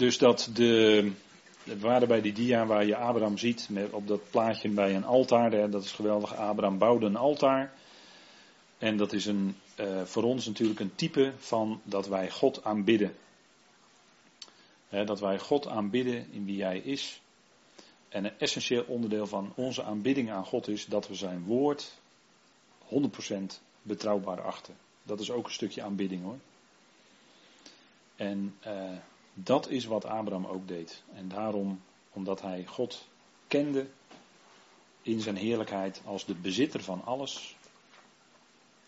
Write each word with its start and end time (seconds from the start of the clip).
Dus 0.00 0.18
dat 0.18 0.50
de, 0.54 1.12
we 1.64 1.78
waren 1.78 2.08
bij 2.08 2.20
die 2.20 2.32
dia 2.32 2.66
waar 2.66 2.86
je 2.86 2.96
Abraham 2.96 3.38
ziet, 3.38 3.68
met 3.70 3.92
op 3.92 4.06
dat 4.06 4.30
plaatje 4.30 4.68
bij 4.68 4.94
een 4.94 5.04
altaar, 5.04 5.70
dat 5.70 5.84
is 5.84 5.92
geweldig. 5.92 6.34
Abraham 6.34 6.78
bouwde 6.78 7.06
een 7.06 7.16
altaar. 7.16 7.72
En 8.78 8.96
dat 8.96 9.12
is 9.12 9.26
een, 9.26 9.56
uh, 9.80 10.04
voor 10.04 10.22
ons 10.22 10.46
natuurlijk 10.46 10.80
een 10.80 10.94
type 10.94 11.32
van 11.38 11.80
dat 11.84 12.08
wij 12.08 12.30
God 12.30 12.64
aanbidden. 12.64 13.16
Dat 14.88 15.20
wij 15.20 15.38
God 15.38 15.66
aanbidden 15.66 16.32
in 16.32 16.44
wie 16.44 16.62
Hij 16.62 16.78
is. 16.78 17.20
En 18.08 18.24
een 18.24 18.38
essentieel 18.38 18.84
onderdeel 18.86 19.26
van 19.26 19.52
onze 19.56 19.82
aanbidding 19.82 20.30
aan 20.30 20.44
God 20.44 20.68
is 20.68 20.86
dat 20.86 21.08
we 21.08 21.14
Zijn 21.14 21.44
woord 21.44 21.92
100% 22.88 23.60
betrouwbaar 23.82 24.40
achten. 24.42 24.76
Dat 25.02 25.20
is 25.20 25.30
ook 25.30 25.46
een 25.46 25.52
stukje 25.52 25.82
aanbidding 25.82 26.22
hoor. 26.22 26.38
En 28.16 28.54
uh, 28.66 28.90
dat 29.44 29.68
is 29.68 29.84
wat 29.84 30.04
Abraham 30.04 30.46
ook 30.46 30.68
deed. 30.68 31.02
En 31.14 31.28
daarom, 31.28 31.80
omdat 32.12 32.42
hij 32.42 32.66
God 32.66 33.08
kende 33.48 33.86
in 35.02 35.20
zijn 35.20 35.36
heerlijkheid 35.36 36.02
als 36.04 36.24
de 36.24 36.34
bezitter 36.34 36.82
van 36.82 37.04
alles, 37.04 37.56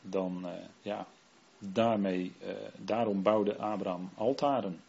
dan 0.01 0.47
uh, 0.47 0.53
ja, 0.83 1.07
daarmee, 1.59 2.33
uh, 2.43 2.49
daarom 2.77 3.23
bouwde 3.23 3.57
Abraham 3.57 4.11
altaren. 4.15 4.83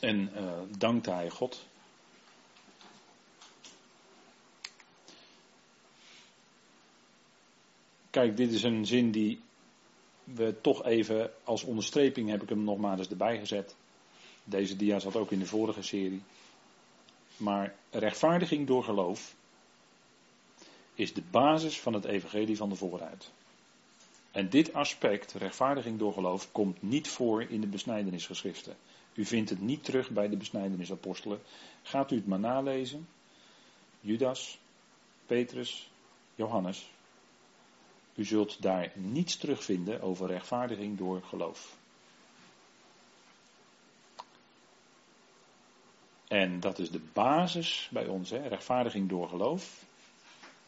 En 0.00 0.30
uh, 0.36 0.52
dankte 0.78 1.10
hij 1.10 1.30
God. 1.30 1.66
Kijk, 8.10 8.36
dit 8.36 8.52
is 8.52 8.62
een 8.62 8.86
zin 8.86 9.10
die 9.10 9.40
we 10.34 10.60
toch 10.60 10.84
even 10.84 11.30
als 11.44 11.62
onderstreping 11.62 12.30
heb 12.30 12.42
ik 12.42 12.48
hem 12.48 12.64
nog 12.64 12.78
maar 12.78 12.98
eens 12.98 13.08
erbij 13.08 13.38
gezet. 13.38 13.76
Deze 14.44 14.76
dia 14.76 14.98
zat 14.98 15.16
ook 15.16 15.30
in 15.30 15.38
de 15.38 15.46
vorige 15.46 15.82
serie. 15.82 16.22
Maar 17.36 17.74
rechtvaardiging 17.90 18.66
door 18.66 18.84
geloof 18.84 19.34
is 20.94 21.12
de 21.12 21.22
basis 21.30 21.80
van 21.80 21.92
het 21.92 22.04
evangelie 22.04 22.56
van 22.56 22.68
de 22.68 22.74
vooruit. 22.74 23.30
En 24.30 24.48
dit 24.48 24.72
aspect, 24.72 25.32
rechtvaardiging 25.32 25.98
door 25.98 26.12
geloof, 26.12 26.52
komt 26.52 26.82
niet 26.82 27.08
voor 27.08 27.42
in 27.42 27.60
de 27.60 27.66
besnijdenisgeschriften. 27.66 28.76
U 29.14 29.24
vindt 29.24 29.50
het 29.50 29.60
niet 29.60 29.84
terug 29.84 30.10
bij 30.10 30.28
de 30.28 30.36
besnijdenisapostelen. 30.36 31.40
Gaat 31.82 32.10
u 32.10 32.16
het 32.16 32.26
maar 32.26 32.38
nalezen. 32.38 33.08
Judas, 34.00 34.58
Petrus, 35.26 35.90
Johannes. 36.34 36.90
U 38.20 38.24
zult 38.24 38.62
daar 38.62 38.92
niets 38.94 39.36
terugvinden 39.36 40.00
over 40.00 40.26
rechtvaardiging 40.26 40.98
door 40.98 41.22
geloof. 41.22 41.76
En 46.28 46.60
dat 46.60 46.78
is 46.78 46.90
de 46.90 47.00
basis 47.12 47.88
bij 47.92 48.06
ons, 48.06 48.30
hè? 48.30 48.48
rechtvaardiging 48.48 49.08
door 49.08 49.28
geloof. 49.28 49.84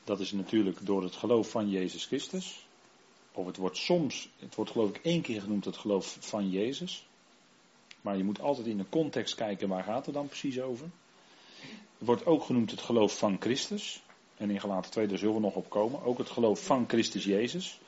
Dat 0.05 0.21
is 0.21 0.33
natuurlijk 0.33 0.87
door 0.87 1.03
het 1.03 1.17
geloof 1.17 1.51
van 1.51 1.71
Jezus 1.71 2.07
Christus. 2.07 2.67
Of 3.33 3.47
het 3.47 3.57
wordt 3.57 3.77
soms, 3.77 4.29
het 4.39 4.55
wordt 4.55 4.71
geloof 4.71 4.89
ik 4.89 5.01
één 5.05 5.23
keer 5.23 5.41
genoemd 5.41 5.65
het 5.65 5.77
geloof 5.77 6.17
van 6.21 6.51
Jezus. 6.51 7.07
Maar 8.01 8.17
je 8.17 8.25
moet 8.25 8.41
altijd 8.41 8.67
in 8.67 8.79
de 8.79 8.89
context 8.89 9.35
kijken 9.35 9.69
waar 9.69 9.85
gaat 9.85 10.07
het 10.07 10.15
dan 10.15 10.27
precies 10.27 10.61
over. 10.61 10.91
Het 11.99 12.07
wordt 12.07 12.27
ook 12.27 12.43
genoemd 12.43 12.71
het 12.71 12.81
geloof 12.81 13.19
van 13.19 13.37
Christus. 13.41 14.03
En 14.43 14.51
in 14.51 14.61
Galaten 14.61 14.91
2, 14.91 15.07
daar 15.07 15.19
zullen 15.19 15.35
we 15.35 15.41
nog 15.41 15.55
op 15.55 15.71
komen. 15.71 16.03
Ook 16.03 16.19
het 16.19 16.31
geloof 16.31 16.65
van 16.65 16.85
Christus 16.89 17.25
Jezus. 17.25 17.81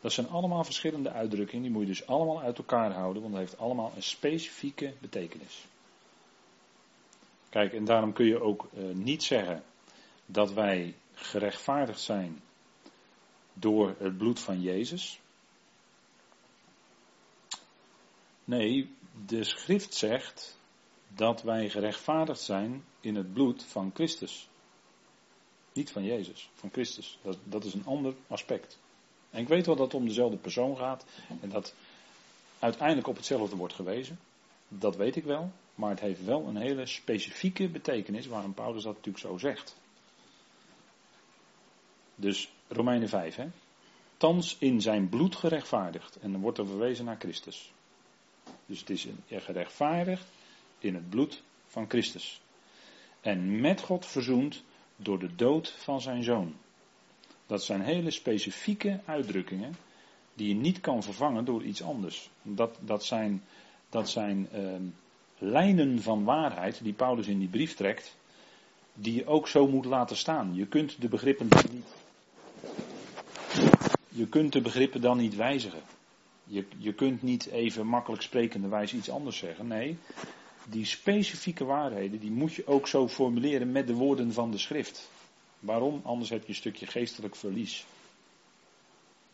Dat 0.00 0.12
zijn 0.12 0.28
allemaal 0.28 0.64
verschillende 0.64 1.10
uitdrukkingen. 1.10 1.62
Die 1.62 1.72
moet 1.72 1.82
je 1.82 1.88
dus 1.88 2.06
allemaal 2.06 2.40
uit 2.40 2.58
elkaar 2.58 2.92
houden. 2.92 3.22
Want 3.22 3.34
het 3.34 3.42
heeft 3.42 3.58
allemaal 3.58 3.92
een 3.96 4.02
specifieke 4.02 4.94
betekenis. 5.00 5.64
Kijk, 7.48 7.72
en 7.72 7.84
daarom 7.84 8.12
kun 8.12 8.26
je 8.26 8.40
ook 8.40 8.68
uh, 8.74 8.94
niet 8.94 9.22
zeggen 9.22 9.62
dat 10.26 10.52
wij 10.52 10.94
gerechtvaardigd 11.14 12.00
zijn 12.00 12.42
door 13.52 13.94
het 13.98 14.18
bloed 14.18 14.40
van 14.40 14.60
Jezus. 14.60 15.20
Nee, 18.44 18.90
de 19.26 19.44
schrift 19.44 19.94
zegt 19.94 20.58
dat 21.08 21.42
wij 21.42 21.68
gerechtvaardigd 21.68 22.40
zijn 22.40 22.84
in 23.00 23.14
het 23.14 23.32
bloed 23.32 23.64
van 23.64 23.90
Christus. 23.94 24.50
Niet 25.72 25.90
van 25.90 26.04
Jezus, 26.04 26.50
van 26.54 26.70
Christus. 26.72 27.18
Dat, 27.22 27.38
dat 27.44 27.64
is 27.64 27.74
een 27.74 27.86
ander 27.86 28.14
aspect. 28.26 28.78
En 29.30 29.40
ik 29.40 29.48
weet 29.48 29.66
wel 29.66 29.76
dat 29.76 29.86
het 29.86 29.94
om 29.94 30.06
dezelfde 30.06 30.36
persoon 30.36 30.76
gaat 30.76 31.04
en 31.40 31.48
dat 31.48 31.74
uiteindelijk 32.58 33.08
op 33.08 33.16
hetzelfde 33.16 33.56
wordt 33.56 33.74
gewezen. 33.74 34.18
Dat 34.68 34.96
weet 34.96 35.16
ik 35.16 35.24
wel, 35.24 35.52
maar 35.74 35.90
het 35.90 36.00
heeft 36.00 36.24
wel 36.24 36.46
een 36.46 36.56
hele 36.56 36.86
specifieke 36.86 37.68
betekenis 37.68 38.26
waarom 38.26 38.54
Paulus 38.54 38.82
dat 38.82 38.94
natuurlijk 38.94 39.24
zo 39.24 39.38
zegt. 39.38 39.76
Dus 42.14 42.52
Romeinen 42.68 43.08
5, 43.08 43.36
hè. 43.36 43.46
Thans 44.16 44.56
in 44.58 44.80
zijn 44.80 45.08
bloed 45.08 45.36
gerechtvaardigd. 45.36 46.16
En 46.16 46.32
dan 46.32 46.40
wordt 46.40 46.58
er 46.58 46.66
verwezen 46.66 47.04
naar 47.04 47.18
Christus. 47.18 47.72
Dus 48.66 48.80
het 48.80 48.90
is 48.90 49.06
gerechtvaardigd 49.28 50.26
in 50.78 50.94
het 50.94 51.10
bloed 51.10 51.42
van 51.66 51.88
Christus. 51.88 52.40
En 53.20 53.60
met 53.60 53.80
God 53.80 54.06
verzoend 54.06 54.62
door 54.96 55.18
de 55.18 55.34
dood 55.34 55.74
van 55.78 56.00
zijn 56.00 56.22
zoon. 56.22 56.54
Dat 57.46 57.64
zijn 57.64 57.80
hele 57.80 58.10
specifieke 58.10 59.00
uitdrukkingen 59.04 59.74
die 60.34 60.48
je 60.48 60.54
niet 60.54 60.80
kan 60.80 61.02
vervangen 61.02 61.44
door 61.44 61.62
iets 61.62 61.82
anders. 61.82 62.30
Dat, 62.42 62.78
dat 62.80 63.04
zijn, 63.04 63.42
dat 63.88 64.10
zijn 64.10 64.48
uh, 64.54 64.74
lijnen 65.38 66.02
van 66.02 66.24
waarheid 66.24 66.80
die 66.82 66.92
Paulus 66.92 67.26
in 67.26 67.38
die 67.38 67.48
brief 67.48 67.74
trekt, 67.74 68.16
die 68.94 69.14
je 69.14 69.26
ook 69.26 69.48
zo 69.48 69.68
moet 69.68 69.84
laten 69.84 70.16
staan. 70.16 70.54
Je 70.54 70.66
kunt 70.66 71.00
de 71.00 71.08
begrippen 71.08 71.48
dan 71.48 71.64
niet. 71.70 71.86
Je 74.08 74.26
kunt 74.26 74.52
de 74.52 74.60
begrippen 74.60 75.00
dan 75.00 75.16
niet 75.16 75.36
wijzigen. 75.36 75.82
Je, 76.44 76.66
je 76.78 76.92
kunt 76.92 77.22
niet 77.22 77.46
even 77.46 77.86
makkelijk 77.86 78.22
sprekende 78.22 78.68
wijze 78.68 78.96
iets 78.96 79.10
anders 79.10 79.36
zeggen. 79.36 79.66
Nee, 79.66 79.98
die 80.68 80.84
specifieke 80.84 81.64
waarheden, 81.64 82.20
die 82.20 82.30
moet 82.30 82.54
je 82.54 82.66
ook 82.66 82.88
zo 82.88 83.08
formuleren 83.08 83.72
met 83.72 83.86
de 83.86 83.94
woorden 83.94 84.32
van 84.32 84.50
de 84.50 84.58
schrift. 84.58 85.10
Waarom? 85.60 86.00
Anders 86.04 86.30
heb 86.30 86.42
je 86.42 86.48
een 86.48 86.54
stukje 86.54 86.86
geestelijk 86.86 87.36
verlies. 87.36 87.86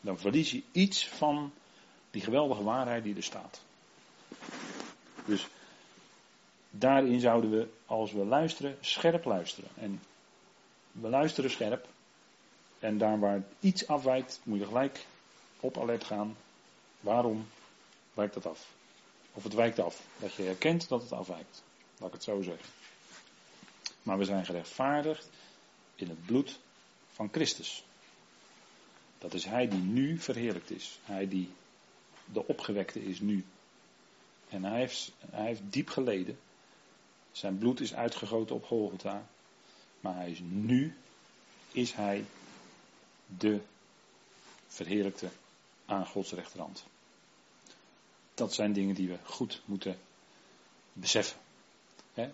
Dan 0.01 0.19
verlies 0.19 0.51
je 0.51 0.63
iets 0.73 1.09
van 1.09 1.53
die 2.11 2.23
geweldige 2.23 2.63
waarheid 2.63 3.05
die 3.05 3.17
er 3.17 3.23
staat. 3.23 3.61
Dus 5.25 5.47
daarin 6.71 7.21
zouden 7.21 7.51
we, 7.51 7.69
als 7.87 8.13
we 8.13 8.25
luisteren, 8.25 8.77
scherp 8.81 9.25
luisteren. 9.25 9.71
En 9.75 10.01
we 10.93 11.09
luisteren 11.09 11.51
scherp. 11.51 11.87
En 12.79 12.99
daar 12.99 13.19
waar 13.19 13.43
iets 13.61 13.87
afwijkt, 13.87 14.41
moet 14.43 14.59
je 14.59 14.67
gelijk 14.67 15.07
op 15.61 15.79
alert 15.79 16.05
gaan. 16.05 16.37
Waarom 17.01 17.49
wijkt 18.15 18.35
dat 18.35 18.47
af? 18.47 18.67
Of 19.33 19.43
het 19.43 19.55
wijkt 19.55 19.79
af. 19.79 20.03
Dat 20.19 20.35
je 20.35 20.43
herkent 20.43 20.89
dat 20.89 21.03
het 21.03 21.13
afwijkt. 21.13 21.63
Laat 21.99 22.09
ik 22.09 22.15
het 22.15 22.25
zo 22.25 22.43
zeggen. 22.43 22.69
Maar 24.03 24.19
we 24.19 24.25
zijn 24.25 24.45
gerechtvaardigd 24.45 25.29
in 25.95 26.09
het 26.09 26.27
bloed 26.27 26.59
van 27.13 27.29
Christus. 27.33 27.85
Dat 29.19 29.35
is 29.35 29.45
Hij 29.45 29.69
die 29.69 29.79
nu 29.79 30.19
verheerlijkt 30.19 30.71
is. 30.71 30.99
Hij 31.03 31.29
die 31.29 31.51
de 32.25 32.47
opgewekte 32.47 33.05
is 33.05 33.21
nu. 33.21 33.45
En 34.49 34.65
hij 34.65 34.79
heeft, 34.79 35.13
hij 35.31 35.47
heeft 35.47 35.61
diep 35.65 35.89
geleden. 35.89 36.39
Zijn 37.33 37.59
bloed 37.59 37.81
is 37.81 37.95
uitgegoten 37.95 38.55
op 38.55 38.65
Golgotha. 38.65 39.27
Maar 40.01 40.15
hij 40.15 40.31
is 40.31 40.41
nu, 40.43 40.97
is 41.73 41.93
hij 41.93 42.25
de 43.27 43.61
verheerlijkte 44.67 45.29
aan 45.87 46.07
Gods 46.07 46.33
rechterhand. 46.33 46.85
Dat 48.39 48.55
zijn 48.55 48.73
dingen 48.73 48.95
die 48.95 49.09
we 49.09 49.19
goed 49.23 49.63
moeten 49.65 49.99
beseffen. 50.93 51.41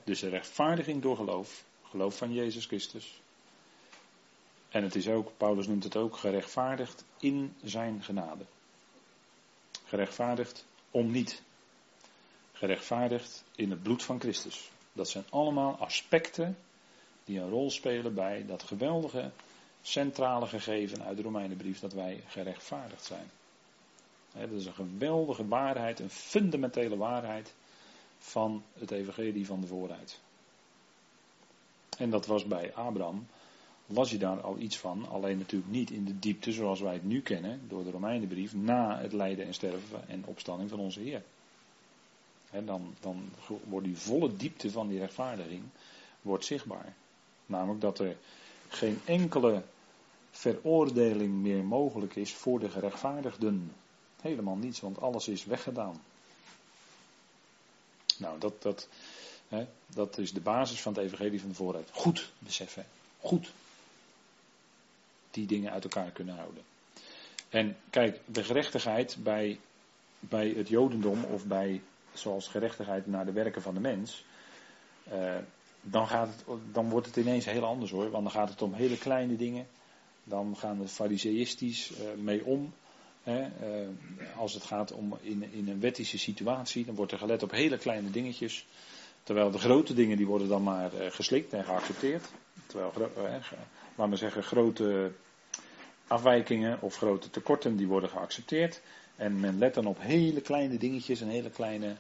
dus 0.05 0.21
de 0.21 0.29
rechtvaardiging 0.29 1.03
door 1.03 1.17
geloof, 1.17 1.65
geloof 1.83 2.17
van 2.17 2.33
Jezus 2.33 2.67
Christus. 2.67 3.21
En 4.69 4.83
het 4.83 4.95
is 4.95 5.09
ook, 5.09 5.33
Paulus 5.37 5.67
noemt 5.67 5.85
het 5.85 5.97
ook, 5.97 6.17
gerechtvaardigd 6.17 7.05
in 7.21 7.57
zijn 7.63 8.03
genade. 8.03 8.45
Gerechtvaardigd 9.85 10.67
om 10.91 11.11
niet. 11.11 11.43
Gerechtvaardigd 12.53 13.45
in 13.55 13.71
het 13.71 13.83
bloed 13.83 14.03
van 14.03 14.21
Christus. 14.21 14.71
Dat 14.93 15.09
zijn 15.09 15.25
allemaal 15.31 15.77
aspecten 15.77 16.59
die 17.25 17.41
een 17.41 17.51
rol 17.51 17.71
spelen 17.71 18.15
bij 18.15 18.47
dat 18.47 18.63
geweldige 18.63 19.31
centrale 19.83 20.47
gegeven 20.47 21.03
uit 21.03 21.17
de 21.17 21.23
Romeinenbrief 21.23 21.81
dat 21.81 21.93
wij 21.93 22.23
gerechtvaardigd 22.27 23.05
zijn 23.05 23.31
dat 24.41 24.51
is 24.51 24.67
een 24.67 24.75
geweldige 24.75 25.49
waarheid, 25.49 26.01
een 26.01 26.11
fundamentele 26.11 26.97
waarheid 26.97 27.55
van 28.19 28.63
het 28.73 28.91
evangelie 28.91 29.47
van 29.47 29.61
de 29.61 29.67
vooruit. 29.67 30.21
En 31.99 32.11
dat 32.11 32.27
was 32.27 32.45
bij 32.45 32.75
Abraham, 32.75 33.27
las 33.87 34.11
je 34.11 34.19
daar 34.19 34.41
al 34.41 34.59
iets 34.59 34.79
van, 34.79 35.09
alleen 35.09 35.39
natuurlijk 35.39 35.73
niet 35.73 35.91
in 35.91 36.05
de 36.05 36.19
diepte 36.19 36.53
zoals 36.53 36.81
wij 36.81 36.93
het 36.93 37.05
nu 37.05 37.23
kennen, 37.23 37.61
door 37.69 37.85
de 37.85 37.91
Romeinenbrief, 37.91 38.55
na 38.55 38.99
het 38.99 39.13
lijden 39.13 39.47
en 39.47 39.55
sterven 39.55 40.09
en 40.09 40.25
opstanding 40.27 40.71
van 40.71 40.79
onze 40.79 41.01
Heer. 41.01 41.23
dan, 42.65 42.95
dan 43.01 43.29
wordt 43.65 43.87
die 43.87 43.97
volle 43.97 44.37
diepte 44.37 44.71
van 44.71 44.89
die 44.89 44.99
rechtvaardiging 44.99 45.63
wordt 46.23 46.45
zichtbaar. 46.45 46.95
Namelijk 47.47 47.81
dat 47.81 47.99
er 47.99 48.17
geen 48.69 48.99
enkele 49.05 49.63
veroordeling 50.31 51.33
meer 51.33 51.65
mogelijk 51.65 52.17
is 52.17 52.35
voor 52.35 52.59
de 52.59 52.69
gerechtvaardigden. 52.69 53.73
Helemaal 54.25 54.57
niets, 54.57 54.81
want 54.81 55.01
alles 55.01 55.29
is 55.29 55.45
weggedaan. 55.45 56.03
Nou, 58.17 58.39
dat, 58.39 58.63
dat, 58.63 58.89
hè, 59.49 59.67
dat 59.87 60.19
is 60.19 60.33
de 60.33 60.41
basis 60.41 60.81
van 60.81 60.95
het 60.95 61.03
evangelie 61.03 61.41
van 61.41 61.49
de 61.49 61.55
vooruit. 61.55 61.89
Goed 61.93 62.33
beseffen. 62.39 62.87
Goed. 63.21 63.53
Die 65.31 65.47
dingen 65.47 65.73
uit 65.73 65.85
elkaar 65.85 66.11
kunnen 66.11 66.35
houden. 66.35 66.63
En 67.49 67.77
kijk, 67.91 68.21
de 68.25 68.45
gerechtigheid 68.45 69.17
bij, 69.23 69.61
bij 70.19 70.49
het 70.49 70.69
Jodendom 70.69 71.25
of 71.25 71.45
bij, 71.45 71.83
zoals 72.13 72.49
gerechtigheid 72.49 73.07
naar 73.07 73.25
de 73.25 73.33
werken 73.33 73.63
van 73.63 73.75
de 73.75 73.81
mens. 73.81 74.25
Eh, 75.05 75.37
dan, 75.81 76.09
gaat 76.09 76.29
het, 76.29 76.45
dan 76.73 76.89
wordt 76.89 77.07
het 77.07 77.17
ineens 77.17 77.45
heel 77.45 77.65
anders 77.65 77.91
hoor. 77.91 78.11
Want 78.11 78.23
dan 78.23 78.33
gaat 78.33 78.49
het 78.49 78.63
om 78.63 78.73
hele 78.73 78.99
kleine 78.99 79.37
dingen. 79.37 79.67
Dan 80.25 80.57
gaan 80.57 80.81
we 80.81 80.89
fariseïstisch 80.89 81.91
uh, 81.91 81.97
mee 82.17 82.45
om. 82.45 82.73
Uh, 83.29 83.47
als 84.37 84.55
het 84.55 84.63
gaat 84.63 84.93
om 84.93 85.19
in, 85.21 85.53
in 85.53 85.69
een 85.69 85.81
wettische 85.81 86.19
situatie, 86.19 86.85
dan 86.85 86.95
wordt 86.95 87.13
er 87.13 87.19
gelet 87.19 87.43
op 87.43 87.51
hele 87.51 87.79
kleine 87.79 88.11
dingetjes. 88.11 88.67
Terwijl 89.23 89.51
de 89.51 89.59
grote 89.59 89.95
dingen 89.95 90.17
die 90.17 90.27
worden 90.27 90.49
dan 90.49 90.63
maar 90.63 90.95
uh, 90.95 91.11
geslikt 91.11 91.53
en 91.53 91.65
geaccepteerd. 91.65 92.25
Terwijl, 92.67 92.93
laat 93.97 94.09
maar 94.09 94.19
zeggen, 94.19 94.43
grote 94.43 95.13
afwijkingen 96.07 96.81
of 96.81 96.97
grote 96.97 97.31
tekorten 97.31 97.77
die 97.77 97.87
worden 97.87 98.11
geaccepteerd. 98.11 98.81
En 99.17 99.41
men 99.41 99.59
let 99.59 99.75
dan 99.75 99.87
op 99.87 100.01
hele 100.01 100.41
kleine 100.41 100.79
dingetjes 100.79 101.21
en 101.21 101.29
hele 101.29 101.51
kleine 101.51 101.97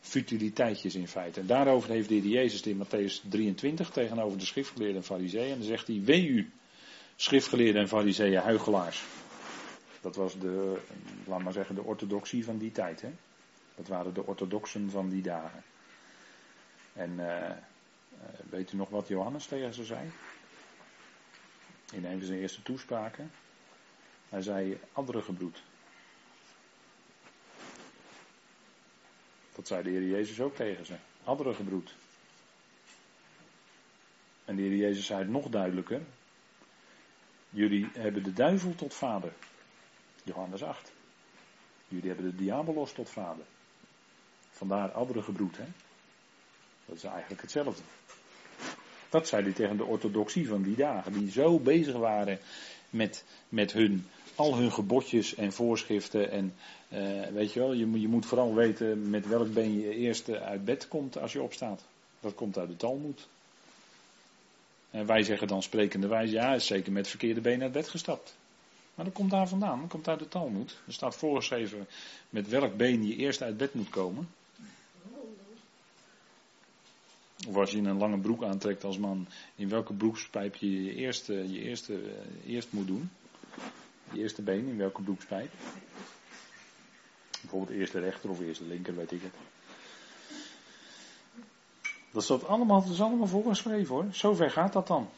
futiliteitjes 0.00 0.94
in 0.94 1.08
feite. 1.08 1.40
En 1.40 1.46
daarover 1.46 1.90
heeft 1.90 2.08
de 2.08 2.14
heer 2.14 2.24
Jezus 2.24 2.62
in 2.62 2.84
Matthäus 2.84 3.28
23 3.28 3.90
tegenover 3.90 4.38
de 4.38 4.44
schriftgeleerden 4.44 4.96
en 4.96 5.04
fariseeën. 5.04 5.52
En 5.52 5.58
dan 5.58 5.68
zegt 5.68 5.86
hij, 5.86 6.00
wee 6.04 6.26
u, 6.26 6.50
schriftgeleerden 7.16 7.82
en 7.82 7.88
fariseeën, 7.88 8.40
huigelaars. 8.40 9.02
Dat 10.00 10.16
was 10.16 10.38
de, 10.38 10.80
laat 11.26 11.42
maar 11.42 11.52
zeggen, 11.52 11.74
de 11.74 11.82
orthodoxie 11.82 12.44
van 12.44 12.58
die 12.58 12.72
tijd. 12.72 13.00
Hè? 13.00 13.12
Dat 13.74 13.88
waren 13.88 14.14
de 14.14 14.26
orthodoxen 14.26 14.90
van 14.90 15.08
die 15.08 15.22
dagen. 15.22 15.62
En 16.92 17.10
uh, 17.10 17.50
weet 18.50 18.72
u 18.72 18.76
nog 18.76 18.88
wat 18.88 19.08
Johannes 19.08 19.46
tegen 19.46 19.74
ze 19.74 19.84
zei? 19.84 20.10
In 21.92 22.04
een 22.04 22.18
van 22.18 22.26
zijn 22.26 22.38
eerste 22.38 22.62
toespraken. 22.62 23.30
Hij 24.28 24.42
zei 24.42 24.80
andere 24.92 25.22
gebroed. 25.22 25.62
Dat 29.54 29.66
zei 29.66 29.82
de 29.82 29.90
Heer 29.90 30.08
Jezus 30.08 30.40
ook 30.40 30.56
tegen 30.56 30.86
ze. 30.86 30.94
Andere 31.24 31.54
gebroed. 31.54 31.94
En 34.44 34.56
de 34.56 34.62
Heer 34.62 34.76
Jezus 34.76 35.06
zei 35.06 35.18
het 35.18 35.28
nog 35.28 35.48
duidelijker. 35.48 36.00
Jullie 37.50 37.88
hebben 37.92 38.22
de 38.22 38.32
duivel 38.32 38.74
tot 38.74 38.94
vader. 38.94 39.32
Johannes 40.28 40.62
8. 40.62 40.92
Jullie 41.88 42.08
hebben 42.08 42.30
de 42.30 42.36
diabolos 42.36 42.92
tot 42.92 43.10
vader. 43.10 43.44
Vandaar 44.50 44.92
andere 44.92 45.22
gebroed, 45.22 45.56
hè? 45.56 45.64
Dat 46.86 46.96
is 46.96 47.04
eigenlijk 47.04 47.40
hetzelfde. 47.42 47.82
Dat 49.08 49.28
zei 49.28 49.42
hij 49.42 49.52
tegen 49.52 49.76
de 49.76 49.84
orthodoxie 49.84 50.48
van 50.48 50.62
die 50.62 50.76
dagen, 50.76 51.12
die 51.12 51.30
zo 51.30 51.58
bezig 51.58 51.96
waren 51.96 52.38
met, 52.90 53.24
met 53.48 53.72
hun, 53.72 54.06
al 54.34 54.56
hun 54.56 54.72
gebodjes 54.72 55.34
en 55.34 55.52
voorschriften. 55.52 56.30
En 56.30 56.54
uh, 56.88 57.26
weet 57.26 57.52
je 57.52 57.60
wel, 57.60 57.72
je, 57.72 58.00
je 58.00 58.08
moet 58.08 58.26
vooral 58.26 58.54
weten 58.54 59.10
met 59.10 59.26
welk 59.26 59.52
been 59.52 59.80
je 59.80 59.94
eerst 59.94 60.30
uit 60.30 60.64
bed 60.64 60.88
komt 60.88 61.18
als 61.18 61.32
je 61.32 61.42
opstaat. 61.42 61.84
Dat 62.20 62.34
komt 62.34 62.58
uit 62.58 62.68
de 62.68 62.76
Talmud. 62.76 63.28
En 64.90 65.06
wij 65.06 65.22
zeggen 65.22 65.48
dan 65.48 65.62
sprekende 65.62 66.06
wijze, 66.06 66.32
ja, 66.32 66.54
is 66.54 66.66
zeker 66.66 66.92
met 66.92 67.08
verkeerde 67.08 67.40
been 67.40 67.62
uit 67.62 67.72
bed 67.72 67.88
gestapt. 67.88 68.36
Maar 68.98 69.06
dat 69.06 69.16
komt 69.16 69.30
daar 69.30 69.48
vandaan, 69.48 69.80
dat 69.80 69.90
komt 69.90 70.08
uit 70.08 70.18
de 70.18 70.28
Talmud. 70.28 70.78
Er 70.86 70.92
staat 70.92 71.16
voorgeschreven 71.16 71.86
met 72.30 72.48
welk 72.48 72.76
been 72.76 73.06
je 73.06 73.16
eerst 73.16 73.42
uit 73.42 73.56
bed 73.56 73.74
moet 73.74 73.88
komen. 73.88 74.28
Of 77.48 77.56
als 77.56 77.70
je 77.70 77.78
een 77.78 77.98
lange 77.98 78.18
broek 78.18 78.44
aantrekt 78.44 78.84
als 78.84 78.98
man, 78.98 79.26
in 79.54 79.68
welke 79.68 79.92
broekspijp 79.92 80.54
je 80.54 80.84
je 80.84 80.94
eerste, 80.94 81.52
je 81.52 81.60
eerste 81.60 81.92
uh, 81.92 82.54
eerst 82.54 82.72
moet 82.72 82.86
doen. 82.86 83.10
Je 84.12 84.20
eerste 84.20 84.42
been, 84.42 84.68
in 84.68 84.76
welke 84.76 85.02
broekspijp. 85.02 85.52
Bijvoorbeeld 87.40 87.78
eerste 87.78 88.00
rechter 88.00 88.30
of 88.30 88.40
eerste 88.40 88.64
linker, 88.64 88.96
weet 88.96 89.12
ik 89.12 89.22
het. 89.22 89.34
Dat 92.10 92.24
staat 92.24 92.46
allemaal, 92.46 92.82
dat 92.82 92.92
is 92.92 93.00
allemaal 93.00 93.26
voorgeschreven 93.26 93.94
hoor. 93.94 94.06
Zover 94.10 94.50
gaat 94.50 94.72
dat 94.72 94.86
dan. 94.86 95.08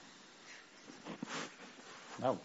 Nou. 2.16 2.36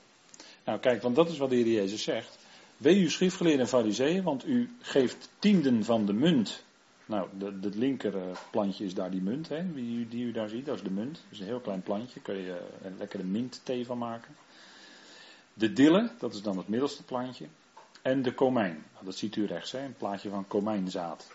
Nou, 0.66 0.80
kijk, 0.80 1.02
want 1.02 1.16
dat 1.16 1.30
is 1.30 1.38
wat 1.38 1.50
de 1.50 1.56
Heer 1.56 1.68
Jezus 1.68 2.04
zegt. 2.04 2.38
Wee 2.78 3.00
u 3.00 3.10
schriftgeleerden 3.10 3.62
en 3.62 3.68
fariseeën, 3.68 4.24
want 4.24 4.46
u 4.46 4.76
geeft 4.82 5.30
tienden 5.40 5.84
van 5.84 6.06
de 6.06 6.14
munt 6.14 6.64
nou, 7.06 7.30
het 7.62 7.76
linker 7.76 8.18
eh, 8.18 8.38
plantje 8.52 8.86
is 8.86 8.94
daar 8.94 9.12
die 9.12 9.22
munt, 9.22 9.50
hè, 9.50 9.74
die, 9.74 10.08
die 10.08 10.26
u 10.26 10.32
daar 10.32 10.50
ziet, 10.50 10.66
dat 10.66 10.76
is 10.76 10.84
de 10.84 10.92
munt. 10.92 11.14
Dat 11.14 11.32
is 11.32 11.40
een 11.40 11.46
heel 11.46 11.60
klein 11.60 11.82
plantje, 11.82 12.20
kun 12.20 12.36
je 12.36 12.52
eh, 12.52 12.86
een 12.86 12.98
lekkere 12.98 13.24
mintthee 13.24 13.86
van 13.86 13.98
maken. 13.98 14.36
De 15.54 15.74
dille, 15.74 16.12
dat 16.20 16.34
is 16.34 16.42
dan 16.42 16.58
het 16.58 16.68
middelste 16.68 17.04
plantje. 17.04 17.46
En 18.02 18.22
de 18.22 18.34
komijn, 18.34 18.84
nou, 18.94 19.06
dat 19.06 19.16
ziet 19.16 19.36
u 19.36 19.46
rechts, 19.46 19.72
hè, 19.72 19.86
een 19.86 19.96
plaatje 19.98 20.30
van 20.30 20.48
komijnzaad. 20.48 21.32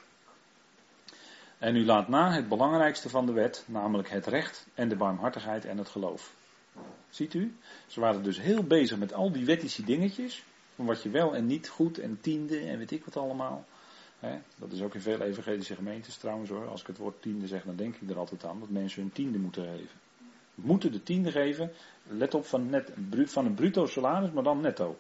En 1.59 1.77
u 1.77 1.85
laat 1.85 2.09
na 2.09 2.33
het 2.33 2.49
belangrijkste 2.49 3.09
van 3.09 3.27
de 3.27 3.33
wet, 3.33 3.65
namelijk 3.67 4.11
het 4.11 4.27
recht 4.27 4.67
en 4.75 4.89
de 4.89 4.97
barmhartigheid 4.97 5.65
en 5.65 5.79
het 5.79 5.89
geloof. 5.89 6.35
Ziet 7.11 7.35
u? 7.35 7.55
Ze 7.87 8.01
waren 8.01 8.23
dus 8.23 8.41
heel 8.41 8.63
bezig 8.63 8.99
met 8.99 9.13
al 9.13 9.33
die 9.33 9.45
wettische 9.45 9.85
dingetjes, 9.85 10.45
van 10.75 10.87
wat 10.87 11.03
je 11.03 11.11
wel 11.11 11.35
en 11.35 11.47
niet 11.47 11.69
goed 11.69 11.99
en 11.99 12.19
tiende 12.21 12.59
en 12.59 12.79
weet 12.79 12.91
ik 12.91 13.05
wat 13.05 13.17
allemaal. 13.17 13.67
Dat 14.57 14.73
is 14.73 14.83
ook 14.83 14.95
in 14.95 15.01
veel 15.01 15.21
evangelische 15.21 15.75
gemeentes 15.75 16.17
trouwens 16.17 16.51
hoor. 16.51 16.69
Als 16.69 16.81
ik 16.81 16.87
het 16.87 16.99
woord 16.99 17.23
tiende 17.23 17.47
zeg, 17.47 17.63
dan 17.65 17.77
denk 17.77 17.97
ik 17.97 18.11
er 18.11 18.19
altijd 18.19 18.45
aan 18.45 18.61
dat 18.61 18.69
mensen 18.69 19.03
hun 19.03 19.13
tiende 19.13 19.39
moeten 19.39 19.65
geven. 19.65 19.99
Moeten 20.55 20.93
de 20.93 21.03
tiende 21.03 21.31
geven, 21.31 21.73
let 22.03 22.35
op 22.35 22.47
van, 22.47 22.71
net, 22.71 22.93
van 23.11 23.47
een 23.47 23.55
bruto 23.55 23.87
salaris, 23.87 24.31
maar 24.31 24.43
dan 24.43 24.61
netto. 24.61 24.99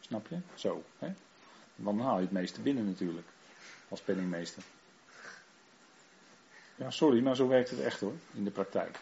Snap 0.00 0.26
je? 0.28 0.38
Zo. 0.54 0.82
Hè? 0.98 1.12
Dan 1.76 2.00
haal 2.00 2.16
je 2.16 2.22
het 2.22 2.32
meeste 2.32 2.60
binnen 2.60 2.84
natuurlijk, 2.84 3.26
als 3.88 4.00
penningmeester. 4.00 4.62
Ja, 6.76 6.90
sorry, 6.90 7.22
maar 7.22 7.36
zo 7.36 7.48
werkt 7.48 7.70
het 7.70 7.80
echt 7.80 8.00
hoor, 8.00 8.14
in 8.32 8.44
de 8.44 8.50
praktijk. 8.50 9.00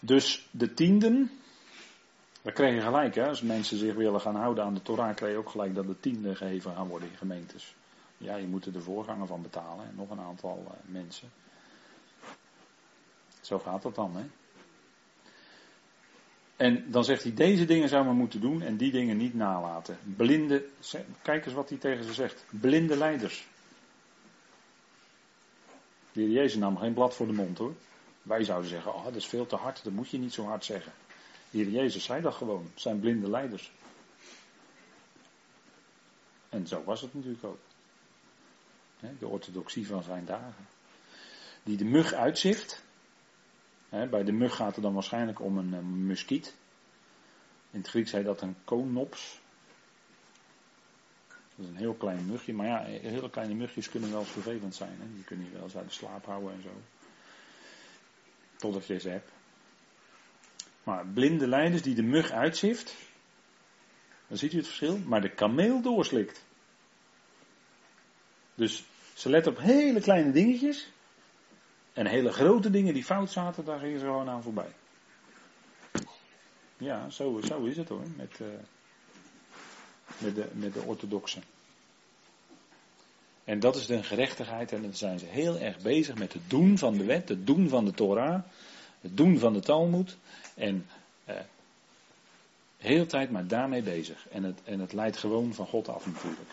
Dus 0.00 0.48
de 0.50 0.74
tienden, 0.74 1.30
dan 2.42 2.52
krijg 2.52 2.74
je 2.74 2.80
gelijk, 2.80 3.14
hè? 3.14 3.28
als 3.28 3.42
mensen 3.42 3.78
zich 3.78 3.94
willen 3.94 4.20
gaan 4.20 4.36
houden 4.36 4.64
aan 4.64 4.74
de 4.74 4.82
Torah, 4.82 5.14
krijg 5.16 5.32
je 5.32 5.38
ook 5.38 5.50
gelijk 5.50 5.74
dat 5.74 5.86
de 5.86 6.00
tiende 6.00 6.36
gegeven 6.36 6.74
gaan 6.74 6.88
worden 6.88 7.10
in 7.10 7.16
gemeentes. 7.16 7.74
Ja, 8.16 8.36
je 8.36 8.46
moet 8.46 8.66
er 8.66 8.72
de 8.72 8.80
voorganger 8.80 9.26
van 9.26 9.42
betalen 9.42 9.86
en 9.86 9.94
nog 9.94 10.10
een 10.10 10.20
aantal 10.20 10.64
uh, 10.66 10.92
mensen. 10.92 11.28
Zo 13.40 13.58
gaat 13.58 13.82
dat 13.82 13.94
dan, 13.94 14.16
hè? 14.16 14.24
En 16.56 16.90
dan 16.90 17.04
zegt 17.04 17.22
hij, 17.22 17.34
deze 17.34 17.64
dingen 17.64 17.88
zou 17.88 18.04
men 18.04 18.16
moeten 18.16 18.40
doen 18.40 18.62
en 18.62 18.76
die 18.76 18.90
dingen 18.90 19.16
niet 19.16 19.34
nalaten. 19.34 19.98
Blinde, 20.16 20.64
kijk 21.22 21.44
eens 21.44 21.54
wat 21.54 21.68
hij 21.68 21.78
tegen 21.78 22.04
ze 22.04 22.12
zegt. 22.12 22.44
Blinde 22.50 22.96
leiders. 22.96 23.46
De 26.12 26.20
heer 26.20 26.30
Jezus 26.30 26.58
nam 26.58 26.76
geen 26.76 26.94
blad 26.94 27.14
voor 27.14 27.26
de 27.26 27.32
mond 27.32 27.58
hoor. 27.58 27.74
Wij 28.22 28.44
zouden 28.44 28.70
zeggen, 28.70 28.94
oh 28.94 29.04
dat 29.04 29.14
is 29.14 29.26
veel 29.26 29.46
te 29.46 29.56
hard, 29.56 29.84
dat 29.84 29.92
moet 29.92 30.10
je 30.10 30.18
niet 30.18 30.32
zo 30.32 30.44
hard 30.44 30.64
zeggen. 30.64 30.92
Hier 31.50 31.68
Jezus 31.68 32.04
zei 32.04 32.22
dat 32.22 32.34
gewoon. 32.34 32.70
zijn 32.74 33.00
blinde 33.00 33.30
leiders. 33.30 33.72
En 36.48 36.66
zo 36.66 36.84
was 36.84 37.00
het 37.00 37.14
natuurlijk 37.14 37.44
ook. 37.44 37.58
De 39.18 39.26
orthodoxie 39.26 39.86
van 39.86 40.02
zijn 40.02 40.24
dagen. 40.24 40.66
Die 41.62 41.76
de 41.76 41.84
mug 41.84 42.12
uitzicht. 42.12 42.84
Bij 43.88 44.24
de 44.24 44.32
mug 44.32 44.56
gaat 44.56 44.74
het 44.74 44.84
dan 44.84 44.94
waarschijnlijk 44.94 45.40
om 45.40 45.58
een 45.58 46.06
muskiet. 46.06 46.54
In 47.70 47.78
het 47.78 47.88
Grieks 47.88 48.12
heet 48.12 48.24
dat 48.24 48.40
een 48.40 48.56
konops. 48.64 49.40
Dat 51.28 51.64
is 51.64 51.68
een 51.68 51.76
heel 51.76 51.94
klein 51.94 52.26
mugje. 52.26 52.52
Maar 52.52 52.66
ja, 52.66 52.82
hele 52.84 53.30
kleine 53.30 53.54
mugjes 53.54 53.88
kunnen 53.88 54.10
wel 54.10 54.24
vervelend 54.24 54.74
zijn. 54.74 54.96
Hè? 55.00 55.14
Die 55.14 55.24
kunnen 55.24 55.46
je 55.46 55.52
wel 55.52 55.62
eens 55.62 55.76
uit 55.76 55.88
de 55.88 55.94
slaap 55.94 56.24
houden 56.24 56.52
en 56.52 56.62
zo. 56.62 56.70
Totdat 58.60 58.86
je 58.86 58.98
ze 58.98 59.08
hebt. 59.08 59.30
Maar 60.82 61.06
blinde 61.06 61.46
leiders 61.46 61.82
die 61.82 61.94
de 61.94 62.02
mug 62.02 62.30
uitzift, 62.30 62.94
dan 64.26 64.38
ziet 64.38 64.52
u 64.52 64.56
het 64.56 64.66
verschil, 64.66 64.98
maar 64.98 65.20
de 65.20 65.34
kameel 65.34 65.82
doorslikt. 65.82 66.44
Dus 68.54 68.84
ze 69.14 69.28
let 69.28 69.46
op 69.46 69.58
hele 69.58 70.00
kleine 70.00 70.32
dingetjes. 70.32 70.92
En 71.92 72.06
hele 72.06 72.32
grote 72.32 72.70
dingen 72.70 72.94
die 72.94 73.04
fout 73.04 73.30
zaten, 73.30 73.64
daar 73.64 73.78
gingen 73.78 73.98
ze 73.98 74.04
gewoon 74.04 74.28
aan 74.28 74.42
voorbij. 74.42 74.72
Ja, 76.76 77.10
zo, 77.10 77.40
zo 77.44 77.64
is 77.64 77.76
het 77.76 77.88
hoor, 77.88 78.04
met, 78.16 78.38
uh, 78.40 78.46
met, 80.18 80.34
de, 80.34 80.48
met 80.52 80.74
de 80.74 80.80
orthodoxen. 80.80 81.42
En 83.44 83.60
dat 83.60 83.76
is 83.76 83.86
de 83.86 84.02
gerechtigheid. 84.02 84.72
En 84.72 84.82
dan 84.82 84.94
zijn 84.94 85.18
ze 85.18 85.26
heel 85.26 85.58
erg 85.58 85.78
bezig 85.78 86.14
met 86.14 86.32
het 86.32 86.50
doen 86.50 86.78
van 86.78 86.96
de 86.96 87.04
wet, 87.04 87.28
het 87.28 87.46
doen 87.46 87.68
van 87.68 87.84
de 87.84 87.92
Torah, 87.92 88.42
het 89.00 89.16
doen 89.16 89.38
van 89.38 89.52
de 89.52 89.60
Talmud. 89.60 90.16
En 90.54 90.86
eh, 91.24 91.36
heel 92.76 93.06
tijd 93.06 93.30
maar 93.30 93.46
daarmee 93.46 93.82
bezig. 93.82 94.28
En 94.28 94.42
het, 94.42 94.60
en 94.64 94.80
het 94.80 94.92
leidt 94.92 95.16
gewoon 95.16 95.54
van 95.54 95.66
God 95.66 95.88
af 95.88 96.06
natuurlijk. 96.06 96.50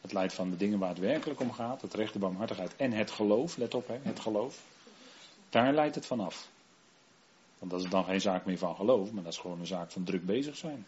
Het 0.00 0.12
leidt 0.12 0.32
van 0.32 0.50
de 0.50 0.56
dingen 0.56 0.78
waar 0.78 0.88
het 0.88 0.98
werkelijk 0.98 1.40
om 1.40 1.52
gaat, 1.52 1.82
het 1.82 1.94
recht, 1.94 2.12
de 2.12 2.18
barmhartigheid 2.18 2.76
en 2.76 2.92
het 2.92 3.10
geloof, 3.10 3.56
let 3.56 3.74
op 3.74 3.88
hè, 3.88 3.98
het 4.02 4.20
geloof. 4.20 4.62
Daar 5.50 5.72
leidt 5.72 5.94
het 5.94 6.06
vanaf. 6.06 6.48
Want 7.58 7.70
dat 7.70 7.82
is 7.84 7.90
dan 7.90 8.04
geen 8.04 8.20
zaak 8.20 8.44
meer 8.44 8.58
van 8.58 8.76
geloof, 8.76 9.12
maar 9.12 9.22
dat 9.22 9.32
is 9.32 9.38
gewoon 9.38 9.60
een 9.60 9.66
zaak 9.66 9.90
van 9.90 10.04
druk 10.04 10.26
bezig 10.26 10.56
zijn. 10.56 10.86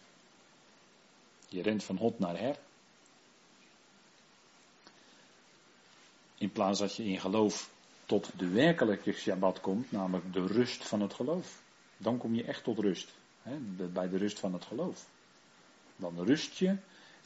Je 1.49 1.63
rent 1.63 1.85
van 1.85 1.97
hot 1.97 2.19
naar 2.19 2.39
her. 2.39 2.57
In 6.39 6.53
plaats 6.53 6.79
dat 6.79 6.97
je 6.97 7.05
in 7.05 7.21
geloof 7.21 7.71
tot 8.07 8.39
de 8.39 8.49
werkelijke 8.49 9.13
Shabbat 9.13 9.61
komt, 9.61 9.93
namelijk 9.93 10.33
de 10.33 10.47
rust 10.47 10.87
van 10.87 11.01
het 11.01 11.15
geloof. 11.15 11.63
Dan 11.97 12.19
kom 12.19 12.35
je 12.35 12.45
echt 12.45 12.65
tot 12.65 12.79
rust. 12.79 13.15
Hè, 13.43 13.57
bij 13.89 14.09
de 14.09 14.17
rust 14.17 14.39
van 14.39 14.53
het 14.53 14.65
geloof. 14.65 15.09
Dan 15.97 16.25
rust 16.25 16.57
je 16.59 16.77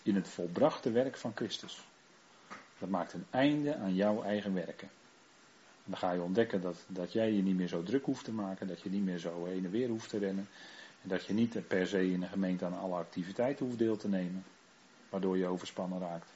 in 0.03 0.15
het 0.15 0.29
volbrachte 0.29 0.91
werk 0.91 1.17
van 1.17 1.33
Christus. 1.35 1.85
Dat 2.79 2.89
maakt 2.89 3.13
een 3.13 3.27
einde 3.31 3.77
aan 3.77 3.95
jouw 3.95 4.23
eigen 4.23 4.55
werken. 4.55 4.89
En 5.85 5.91
dan 5.91 5.97
ga 5.97 6.13
je 6.13 6.21
ontdekken 6.21 6.61
dat, 6.61 6.85
dat 6.89 7.13
jij 7.13 7.33
je 7.33 7.43
niet 7.43 7.57
meer 7.57 7.69
zo 7.69 7.83
druk 7.83 8.05
hoeft 8.05 8.25
te 8.25 8.33
maken, 8.33 8.67
dat 8.67 8.81
je 8.81 8.91
niet 8.91 9.05
meer 9.05 9.19
zo 9.19 9.45
heen 9.45 9.65
en 9.65 9.71
weer 9.71 9.89
hoeft 9.89 10.09
te 10.09 10.19
rennen. 10.19 10.49
En 11.03 11.09
dat 11.09 11.27
je 11.27 11.33
niet 11.33 11.69
per 11.69 11.87
se 11.87 12.11
in 12.11 12.23
een 12.23 12.29
gemeente 12.29 12.65
aan 12.65 12.79
alle 12.79 12.95
activiteiten 12.95 13.67
hoeft 13.67 13.79
deel 13.79 13.97
te 13.97 14.09
nemen, 14.09 14.45
waardoor 15.09 15.37
je 15.37 15.47
overspannen 15.47 15.99
raakt. 16.01 16.33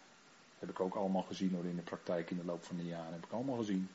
Heb 0.66 0.74
ik 0.74 0.80
ook 0.80 0.94
allemaal 0.94 1.22
gezien 1.22 1.54
hoor 1.54 1.64
in 1.64 1.76
de 1.76 1.82
praktijk 1.82 2.30
in 2.30 2.36
de 2.36 2.44
loop 2.44 2.64
van 2.64 2.76
de 2.76 2.84
jaren, 2.84 3.12
heb 3.12 3.24
ik 3.24 3.32
allemaal 3.32 3.56
gezien. 3.56 3.88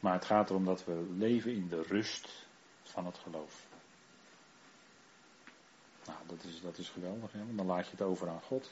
Maar 0.00 0.12
het 0.12 0.24
gaat 0.24 0.50
erom 0.50 0.64
dat 0.64 0.84
we 0.84 1.14
leven 1.16 1.54
in 1.54 1.68
de 1.68 1.82
rust 1.82 2.46
van 2.82 3.06
het 3.06 3.18
geloof. 3.18 3.66
Nou, 6.06 6.18
dat 6.26 6.44
is, 6.44 6.60
dat 6.60 6.78
is 6.78 6.88
geweldig, 6.88 7.32
hè? 7.32 7.38
want 7.38 7.56
dan 7.56 7.66
laat 7.66 7.84
je 7.84 7.90
het 7.90 8.02
over 8.02 8.28
aan 8.28 8.40
God. 8.40 8.70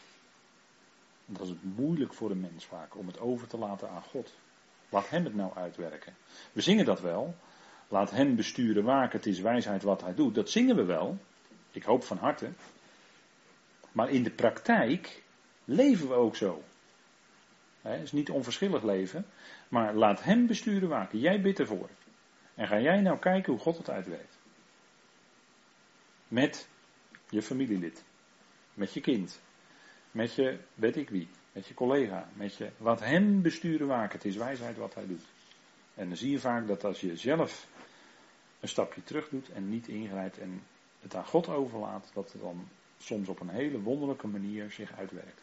Dat 1.26 1.46
is 1.46 1.54
moeilijk 1.60 2.14
voor 2.14 2.30
een 2.30 2.40
mens 2.40 2.66
vaak, 2.66 2.96
om 2.96 3.06
het 3.06 3.20
over 3.20 3.48
te 3.48 3.58
laten 3.58 3.90
aan 3.90 4.02
God. 4.02 4.34
Laat 4.88 5.10
hem 5.10 5.24
het 5.24 5.34
nou 5.34 5.54
uitwerken. 5.54 6.14
We 6.52 6.60
zingen 6.60 6.84
dat 6.84 7.00
wel. 7.00 7.34
Laat 7.88 8.10
hem 8.10 8.36
besturen, 8.36 8.84
waken, 8.84 9.18
het 9.18 9.26
is 9.26 9.40
wijsheid 9.40 9.82
wat 9.82 10.00
hij 10.00 10.14
doet. 10.14 10.34
Dat 10.34 10.50
zingen 10.50 10.76
we 10.76 10.84
wel. 10.84 11.18
Ik 11.70 11.82
hoop 11.82 12.04
van 12.04 12.18
harte. 12.18 12.52
Maar 13.92 14.10
in 14.10 14.22
de 14.22 14.30
praktijk 14.30 15.22
leven 15.64 16.08
we 16.08 16.14
ook 16.14 16.36
zo. 16.36 16.62
Het 17.82 18.02
is 18.02 18.12
niet 18.12 18.30
onverschillig 18.30 18.82
leven. 18.82 19.26
Maar 19.68 19.94
laat 19.94 20.22
hem 20.22 20.46
besturen, 20.46 20.88
waken. 20.88 21.18
Jij 21.18 21.40
bidt 21.40 21.58
ervoor. 21.58 21.88
En 22.54 22.66
ga 22.66 22.80
jij 22.80 23.00
nou 23.00 23.18
kijken 23.18 23.52
hoe 23.52 23.62
God 23.62 23.76
het 23.76 23.90
uitwerkt. 23.90 24.38
Met 26.28 26.68
je 27.28 27.42
familielid. 27.42 28.04
Met 28.74 28.92
je 28.92 29.00
kind. 29.00 29.40
Met 30.10 30.34
je, 30.34 30.58
weet 30.74 31.10
wie. 31.10 31.28
Met 31.52 31.66
je 31.66 31.74
collega. 31.74 32.28
Met 32.34 32.56
je, 32.56 32.70
wat 32.76 33.00
hem 33.00 33.42
besturen 33.42 33.86
waken. 33.86 34.18
Het 34.18 34.24
is 34.24 34.36
wijsheid 34.36 34.76
wat 34.76 34.94
hij 34.94 35.06
doet. 35.06 35.24
En 35.94 36.08
dan 36.08 36.16
zie 36.16 36.30
je 36.30 36.38
vaak 36.38 36.66
dat 36.66 36.84
als 36.84 37.00
je 37.00 37.16
zelf 37.16 37.68
een 38.60 38.68
stapje 38.68 39.02
terug 39.02 39.28
doet 39.28 39.52
en 39.52 39.68
niet 39.68 39.88
ingrijpt 39.88 40.38
en 40.38 40.62
het 41.00 41.14
aan 41.14 41.26
God 41.26 41.48
overlaat, 41.48 42.10
dat 42.14 42.32
het 42.32 42.40
dan 42.40 42.68
soms 42.98 43.28
op 43.28 43.40
een 43.40 43.48
hele 43.48 43.80
wonderlijke 43.80 44.26
manier 44.26 44.70
zich 44.70 44.92
uitwerkt. 44.98 45.40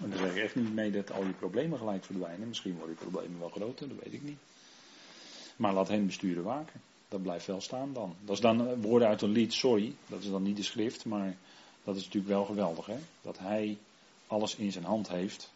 En 0.00 0.10
dan 0.10 0.18
zeg 0.18 0.30
ik 0.30 0.42
echt 0.42 0.54
niet 0.54 0.74
mee 0.74 0.90
dat 0.90 1.12
al 1.12 1.24
je 1.24 1.32
problemen 1.32 1.78
gelijk 1.78 2.04
verdwijnen. 2.04 2.48
Misschien 2.48 2.76
worden 2.76 2.96
je 2.98 3.04
problemen 3.04 3.38
wel 3.38 3.48
groter, 3.48 3.88
dat 3.88 3.98
weet 4.02 4.12
ik 4.12 4.22
niet. 4.22 4.38
Maar 5.56 5.72
laat 5.72 5.88
hem 5.88 6.06
besturen 6.06 6.42
waken. 6.42 6.80
Dat 7.08 7.22
blijft 7.22 7.46
wel 7.46 7.60
staan 7.60 7.92
dan. 7.92 8.14
Dat 8.24 8.34
is 8.34 8.40
dan 8.40 8.80
woorden 8.80 9.08
uit 9.08 9.22
een 9.22 9.30
lied, 9.30 9.52
sorry. 9.52 9.94
Dat 10.06 10.22
is 10.22 10.30
dan 10.30 10.42
niet 10.42 10.56
de 10.56 10.62
schrift, 10.62 11.04
maar 11.04 11.36
dat 11.84 11.96
is 11.96 12.04
natuurlijk 12.04 12.32
wel 12.32 12.44
geweldig. 12.44 12.86
Hè? 12.86 12.98
Dat 13.22 13.38
hij 13.38 13.78
alles 14.26 14.56
in 14.56 14.72
zijn 14.72 14.84
hand 14.84 15.08
heeft. 15.08 15.50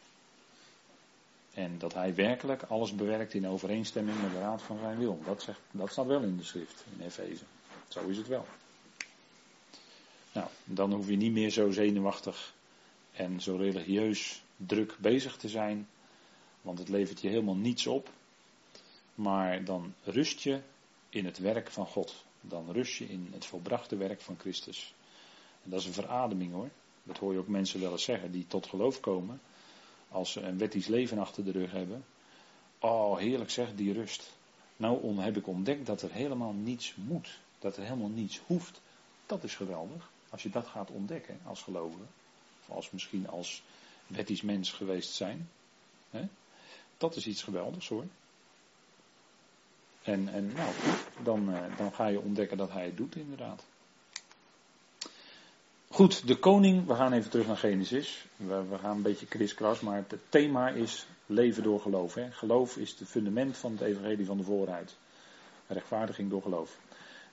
En 1.54 1.78
dat 1.78 1.94
hij 1.94 2.14
werkelijk 2.14 2.62
alles 2.62 2.94
bewerkt 2.94 3.34
in 3.34 3.48
overeenstemming 3.48 4.22
met 4.22 4.30
de 4.30 4.38
raad 4.38 4.62
van 4.62 4.78
zijn 4.78 4.98
wil. 4.98 5.20
Dat, 5.24 5.42
zegt, 5.42 5.60
dat 5.70 5.90
staat 5.90 6.06
wel 6.06 6.22
in 6.22 6.36
de 6.36 6.44
schrift, 6.44 6.84
in 6.98 7.04
Efeze. 7.04 7.44
Zo 7.88 8.06
is 8.06 8.16
het 8.16 8.28
wel. 8.28 8.46
Nou, 10.32 10.46
dan 10.64 10.92
hoef 10.92 11.08
je 11.08 11.16
niet 11.16 11.32
meer 11.32 11.50
zo 11.50 11.70
zenuwachtig 11.70 12.54
en 13.16 13.40
zo 13.40 13.56
religieus 13.56 14.42
druk 14.56 14.96
bezig 15.00 15.36
te 15.36 15.48
zijn. 15.48 15.88
Want 16.60 16.78
het 16.78 16.88
levert 16.88 17.20
je 17.20 17.28
helemaal 17.28 17.56
niets 17.56 17.86
op. 17.86 18.10
Maar 19.14 19.64
dan 19.64 19.94
rust 20.02 20.40
je 20.40 20.60
in 21.08 21.24
het 21.24 21.38
werk 21.38 21.70
van 21.70 21.86
God. 21.86 22.24
Dan 22.40 22.72
rust 22.72 22.96
je 22.96 23.08
in 23.08 23.28
het 23.32 23.46
volbrachte 23.46 23.96
werk 23.96 24.20
van 24.20 24.38
Christus. 24.38 24.94
En 25.64 25.70
dat 25.70 25.80
is 25.80 25.86
een 25.86 25.92
verademing 25.92 26.52
hoor. 26.52 26.70
Dat 27.02 27.18
hoor 27.18 27.32
je 27.32 27.38
ook 27.38 27.48
mensen 27.48 27.80
wel 27.80 27.92
eens 27.92 28.04
zeggen 28.04 28.32
die 28.32 28.46
tot 28.46 28.66
geloof 28.66 29.00
komen. 29.00 29.40
Als 30.08 30.32
ze 30.32 30.40
een 30.40 30.58
wettisch 30.58 30.86
leven 30.86 31.18
achter 31.18 31.44
de 31.44 31.50
rug 31.50 31.70
hebben. 31.70 32.04
Oh, 32.78 33.18
heerlijk 33.18 33.50
zeg, 33.50 33.74
die 33.74 33.92
rust. 33.92 34.32
Nou 34.76 35.20
heb 35.20 35.36
ik 35.36 35.46
ontdekt 35.46 35.86
dat 35.86 36.02
er 36.02 36.12
helemaal 36.12 36.52
niets 36.52 36.94
moet. 36.96 37.40
Dat 37.58 37.76
er 37.76 37.82
helemaal 37.82 38.08
niets 38.08 38.40
hoeft. 38.46 38.80
Dat 39.26 39.44
is 39.44 39.54
geweldig. 39.54 40.10
Als 40.30 40.42
je 40.42 40.50
dat 40.50 40.66
gaat 40.66 40.90
ontdekken 40.90 41.40
als 41.44 41.62
gelovige. 41.62 42.04
Als 42.68 42.90
misschien 42.90 43.28
als 43.28 43.62
wettisch 44.06 44.42
mens 44.42 44.72
geweest 44.72 45.12
zijn. 45.12 45.48
Hè? 46.10 46.28
Dat 46.96 47.16
is 47.16 47.26
iets 47.26 47.42
geweldigs 47.42 47.88
hoor. 47.88 48.04
En, 50.02 50.28
en 50.28 50.52
nou, 50.52 50.72
dan, 51.22 51.54
eh, 51.54 51.76
dan 51.76 51.92
ga 51.92 52.06
je 52.06 52.20
ontdekken 52.20 52.56
dat 52.56 52.72
hij 52.72 52.84
het 52.84 52.96
doet 52.96 53.16
inderdaad. 53.16 53.64
Goed, 55.88 56.26
de 56.26 56.36
koning, 56.36 56.86
we 56.86 56.94
gaan 56.94 57.12
even 57.12 57.30
terug 57.30 57.46
naar 57.46 57.56
Genesis. 57.56 58.26
We, 58.36 58.64
we 58.68 58.78
gaan 58.78 58.96
een 58.96 59.02
beetje 59.02 59.26
kriskras, 59.26 59.80
maar 59.80 60.04
het 60.08 60.20
thema 60.28 60.68
is 60.68 61.06
leven 61.26 61.62
door 61.62 61.80
geloof. 61.80 62.14
Hè. 62.14 62.30
Geloof 62.30 62.76
is 62.76 62.98
het 62.98 63.08
fundament 63.08 63.56
van 63.56 63.72
het 63.72 63.80
evangelie 63.80 64.26
van 64.26 64.36
de 64.36 64.42
vooruit. 64.42 64.96
Rechtvaardiging 65.66 66.30
door 66.30 66.42
geloof. 66.42 66.78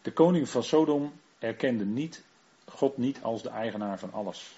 De 0.01 0.11
koning 0.11 0.49
van 0.49 0.63
Sodom 0.63 1.13
erkende 1.39 1.85
niet, 1.85 2.23
God 2.65 2.97
niet 2.97 3.21
als 3.21 3.41
de 3.43 3.49
eigenaar 3.49 3.99
van 3.99 4.13
alles. 4.13 4.51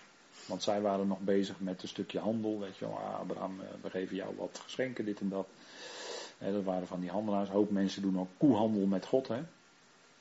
Want 0.45 0.63
zij 0.63 0.81
waren 0.81 1.07
nog 1.07 1.19
bezig 1.19 1.59
met 1.59 1.81
een 1.81 1.87
stukje 1.87 2.19
handel. 2.19 2.59
Weet 2.59 2.77
je 2.77 2.85
wel, 2.85 2.97
ah, 2.97 3.19
Abraham, 3.19 3.61
eh, 3.61 3.67
we 3.81 3.89
geven 3.89 4.15
jou 4.15 4.35
wat 4.35 4.59
geschenken, 4.63 5.05
dit 5.05 5.19
en 5.19 5.29
dat. 5.29 5.47
dat 6.37 6.63
waren 6.63 6.87
van 6.87 6.99
die 6.99 7.09
handelaars. 7.09 7.49
Hoop 7.49 7.71
mensen 7.71 8.01
doen 8.01 8.19
ook 8.19 8.29
koehandel 8.37 8.85
met 8.85 9.05
God. 9.05 9.27
Hè. 9.27 9.41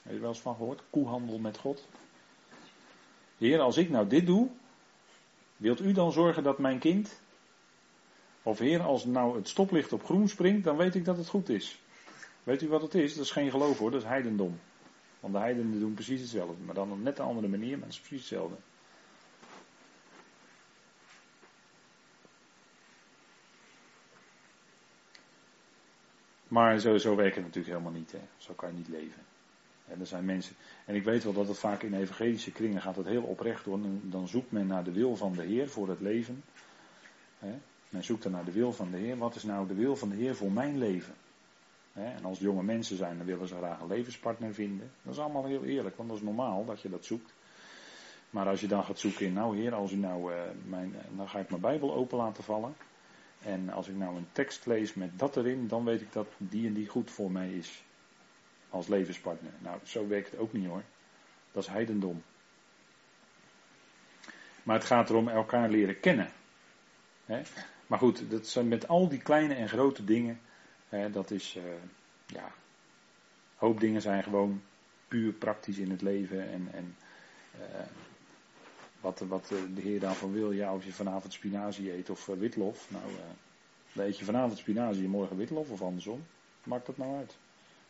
Heb 0.03 0.13
je 0.13 0.19
wel 0.19 0.29
eens 0.29 0.41
van 0.41 0.57
gehoord? 0.57 0.83
Koehandel 0.91 1.39
met 1.39 1.59
God. 1.59 1.89
Heer, 3.39 3.61
als 3.61 3.77
ik 3.77 3.91
nou 3.91 4.09
dit 4.09 4.27
doe, 4.27 4.49
wilt 5.57 5.81
u 5.81 5.93
dan 5.93 6.13
zorgen 6.13 6.43
dat 6.43 6.59
mijn 6.59 6.79
kind. 6.79 7.21
Of 8.43 8.59
Heer, 8.59 8.83
als 8.83 9.05
nou 9.05 9.37
het 9.37 9.49
stoplicht 9.49 9.93
op 9.93 10.05
groen 10.05 10.29
springt, 10.29 10.65
dan 10.65 10.77
weet 10.77 10.95
ik 10.95 11.05
dat 11.05 11.17
het 11.17 11.29
goed 11.29 11.49
is. 11.49 11.81
Weet 12.43 12.63
u 12.63 12.69
wat 12.69 12.83
het 12.83 12.95
is? 12.95 13.15
Dat 13.15 13.25
is 13.25 13.31
geen 13.31 13.51
geloof 13.51 13.79
hoor, 13.79 13.91
dat 13.91 14.03
is 14.03 14.09
heidendom. 14.09 14.59
Want 15.21 15.35
de 15.35 15.41
heidenen 15.41 15.81
doen 15.81 15.95
precies 15.95 16.21
hetzelfde, 16.21 16.65
maar 16.65 16.75
dan 16.75 16.93
op 16.93 17.03
net 17.03 17.19
een 17.19 17.25
andere 17.25 17.49
manier, 17.49 17.79
maar 17.79 17.87
het 17.87 17.95
is 17.95 18.01
precies 18.01 18.19
hetzelfde. 18.19 18.57
Maar 26.55 26.79
zo, 26.79 26.99
zo 26.99 27.17
werkt 27.17 27.35
het 27.35 27.45
natuurlijk 27.45 27.75
helemaal 27.75 27.99
niet. 27.99 28.13
Hè. 28.13 28.19
Zo 28.37 28.53
kan 28.53 28.69
je 28.69 28.77
niet 28.77 28.89
leven. 28.89 29.23
En 29.87 30.01
er 30.01 30.07
zijn 30.07 30.25
mensen, 30.25 30.57
en 30.85 30.95
ik 30.95 31.05
weet 31.05 31.25
wel 31.25 31.33
dat 31.33 31.49
het 31.49 31.59
vaak 31.59 31.83
in 31.83 31.95
evangelische 31.95 32.53
kringen 32.53 32.81
gaat 32.81 32.97
het 32.97 33.07
heel 33.07 33.23
oprecht 33.23 33.65
door. 33.65 33.79
Dan 34.03 34.29
zoekt 34.29 34.53
men 34.53 34.67
naar 34.67 34.85
de 34.85 34.93
wil 34.93 35.17
van 35.17 35.33
de 35.33 35.43
Heer 35.43 35.69
voor 35.69 35.89
het 35.89 36.01
leven. 36.01 36.45
Men 37.89 38.05
zoekt 38.05 38.25
er 38.25 38.31
naar 38.31 38.45
de 38.45 38.53
wil 38.53 38.73
van 38.73 38.91
de 38.91 38.97
Heer. 38.97 39.19
Wat 39.19 39.35
is 39.35 39.43
nou 39.43 39.67
de 39.67 39.75
wil 39.75 39.97
van 39.97 40.09
de 40.09 40.15
Heer 40.15 40.35
voor 40.35 40.53
mijn 40.53 40.79
leven? 40.79 41.15
En 41.93 42.25
als 42.25 42.39
jonge 42.39 42.63
mensen 42.63 42.97
zijn, 42.97 43.17
dan 43.17 43.27
willen 43.27 43.49
ze 43.49 43.57
graag 43.57 43.81
een 43.81 43.87
levenspartner 43.87 44.55
vinden. 44.55 44.91
Dat 45.03 45.15
is 45.15 45.21
allemaal 45.21 45.45
heel 45.45 45.65
eerlijk, 45.65 45.97
want 45.97 46.09
dat 46.09 46.19
is 46.19 46.25
normaal 46.25 46.65
dat 46.65 46.81
je 46.81 46.91
dat 46.91 47.05
zoekt. 47.05 47.35
Maar 48.31 48.49
als 48.49 48.61
je 48.61 48.67
dan 48.67 48.85
gaat 48.85 48.99
zoeken 48.99 49.27
in, 49.27 49.33
nou 49.33 49.57
Heer, 49.57 49.75
als 49.75 49.93
u 49.93 49.97
nou, 49.97 50.33
uh, 50.33 50.39
mijn, 50.65 50.95
eh, 50.95 51.17
dan 51.17 51.29
ga 51.29 51.39
ik 51.39 51.49
mijn 51.49 51.63
Bijbel 51.63 51.95
open 51.95 52.19
laten 52.19 52.45
vallen. 52.45 52.75
En 53.45 53.71
als 53.71 53.89
ik 53.89 53.97
nou 53.97 54.17
een 54.17 54.29
tekst 54.33 54.67
lees 54.67 54.95
met 54.95 55.19
dat 55.19 55.37
erin, 55.37 55.69
dan 55.69 55.85
weet 55.85 56.01
ik 56.01 56.13
dat 56.13 56.27
die 56.39 56.67
en 56.67 56.75
die 56.75 56.89
goed 56.89 57.11
voor 57.11 57.31
mij 57.31 57.53
is 57.53 57.85
als 58.71 58.89
levenspartner. 58.89 59.53
Nou, 59.59 59.79
zo 59.83 60.09
werkt 60.09 60.31
het 60.31 60.41
ook 60.41 60.53
niet 60.53 60.67
hoor. 60.67 60.83
Dat 61.53 61.63
is 61.63 61.69
heidendom. 61.69 62.23
Maar 64.63 64.77
het 64.77 64.85
gaat 64.85 65.11
erom 65.11 65.29
elkaar 65.29 65.71
leren 65.71 66.01
kennen. 66.01 66.29
Maar 67.87 67.99
goed, 67.99 68.31
dat 68.31 68.63
met 68.65 68.89
al 68.89 69.09
die 69.09 69.23
kleine 69.23 69.55
en 69.55 69.69
grote 69.69 70.05
dingen, 70.05 70.41
dat 71.11 71.31
is, 71.31 71.57
uh, 71.57 71.63
ja, 72.27 72.53
hoop 73.57 73.81
dingen 73.81 74.01
zijn 74.01 74.23
gewoon 74.23 74.63
puur 75.09 75.33
praktisch 75.33 75.79
in 75.79 75.91
het 75.91 76.03
leven. 76.03 76.51
En, 76.51 76.69
en 76.73 76.97
uh, 77.59 77.65
wat, 79.05 79.19
wat 79.19 79.49
de 79.49 79.81
Heer 79.81 80.01
daarvan 80.01 80.33
wil, 80.33 80.51
ja, 80.51 80.75
of 80.75 80.85
je 80.85 80.93
vanavond 80.93 81.33
spinazie 81.33 81.93
eet 81.93 82.11
of 82.11 82.27
witlof. 82.27 82.91
Nou, 82.91 83.05
dan 83.93 84.05
eet 84.05 84.19
je 84.19 84.25
vanavond 84.25 84.59
spinazie 84.59 85.05
en 85.05 85.11
morgen 85.11 85.37
witlof 85.37 85.71
of 85.71 85.83
andersom. 85.83 86.25
Maakt 86.63 86.87
dat 86.87 86.97
nou 86.97 87.17
uit? 87.17 87.37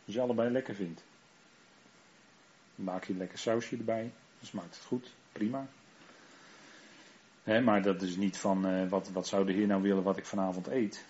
Als 0.05 0.15
je 0.15 0.21
allebei 0.21 0.49
lekker 0.49 0.75
vindt. 0.75 1.03
Maak 2.75 3.03
je 3.03 3.11
een 3.11 3.19
lekker 3.19 3.37
sausje 3.37 3.77
erbij. 3.77 4.11
Dan 4.39 4.47
smaakt 4.47 4.75
het 4.75 4.85
goed. 4.85 5.13
Prima. 5.31 5.67
maar 7.43 7.81
dat 7.81 8.01
is 8.01 8.15
niet 8.15 8.37
van 8.37 8.89
wat, 8.89 9.09
wat 9.09 9.27
zou 9.27 9.45
de 9.45 9.53
Heer 9.53 9.67
nou 9.67 9.81
willen 9.81 10.03
wat 10.03 10.17
ik 10.17 10.25
vanavond 10.25 10.67
eet. 10.67 11.05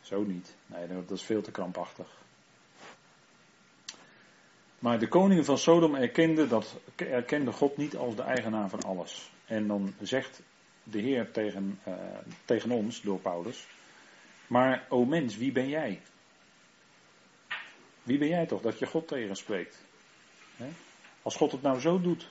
Zo 0.00 0.22
niet. 0.22 0.54
Nee, 0.66 0.86
dat 0.86 1.10
is 1.10 1.22
veel 1.22 1.42
te 1.42 1.50
krampachtig. 1.50 2.16
Maar 4.78 4.98
de 4.98 5.08
koningen 5.08 5.44
van 5.44 5.58
Sodom 5.58 5.94
erkenden, 5.94 6.48
dat, 6.48 6.76
erkenden 6.96 7.54
God 7.54 7.76
niet 7.76 7.96
als 7.96 8.16
de 8.16 8.22
eigenaar 8.22 8.68
van 8.68 8.82
alles. 8.82 9.30
En 9.48 9.66
dan 9.66 9.94
zegt 10.00 10.42
de 10.82 10.98
Heer 10.98 11.30
tegen, 11.30 11.80
uh, 11.88 11.94
tegen 12.44 12.70
ons, 12.70 13.00
door 13.00 13.18
Paulus. 13.18 13.66
Maar, 14.46 14.86
o 14.88 15.04
mens, 15.04 15.36
wie 15.36 15.52
ben 15.52 15.68
jij? 15.68 16.00
Wie 18.02 18.18
ben 18.18 18.28
jij 18.28 18.46
toch 18.46 18.62
dat 18.62 18.78
je 18.78 18.86
God 18.86 19.08
tegenspreekt? 19.08 19.86
Als 21.22 21.36
God 21.36 21.52
het 21.52 21.62
nou 21.62 21.80
zo 21.80 22.00
doet 22.00 22.30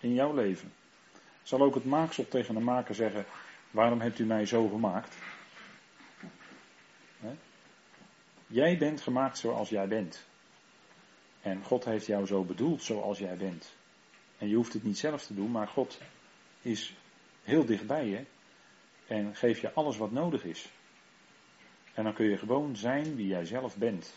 in 0.00 0.14
jouw 0.14 0.34
leven, 0.34 0.72
zal 1.42 1.60
ook 1.60 1.74
het 1.74 1.84
maaksel 1.84 2.28
tegen 2.28 2.54
de 2.54 2.60
maker 2.60 2.94
zeggen: 2.94 3.24
Waarom 3.70 4.00
hebt 4.00 4.18
u 4.18 4.24
mij 4.24 4.46
zo 4.46 4.68
gemaakt? 4.68 5.16
Jij 8.46 8.78
bent 8.78 9.00
gemaakt 9.00 9.38
zoals 9.38 9.68
jij 9.68 9.88
bent. 9.88 10.26
En 11.42 11.64
God 11.64 11.84
heeft 11.84 12.06
jou 12.06 12.26
zo 12.26 12.44
bedoeld 12.44 12.82
zoals 12.82 13.18
jij 13.18 13.36
bent. 13.36 13.74
En 14.38 14.48
je 14.48 14.56
hoeft 14.56 14.72
het 14.72 14.82
niet 14.82 14.98
zelf 14.98 15.26
te 15.26 15.34
doen, 15.34 15.50
maar 15.50 15.68
God 15.68 15.98
is 16.68 16.94
heel 17.42 17.64
dichtbij 17.64 18.06
je 18.06 18.24
en 19.06 19.36
geeft 19.36 19.60
je 19.60 19.72
alles 19.72 19.96
wat 19.96 20.10
nodig 20.10 20.44
is. 20.44 20.68
En 21.94 22.04
dan 22.04 22.14
kun 22.14 22.26
je 22.26 22.38
gewoon 22.38 22.76
zijn 22.76 23.16
wie 23.16 23.26
jij 23.26 23.44
zelf 23.44 23.76
bent. 23.76 24.14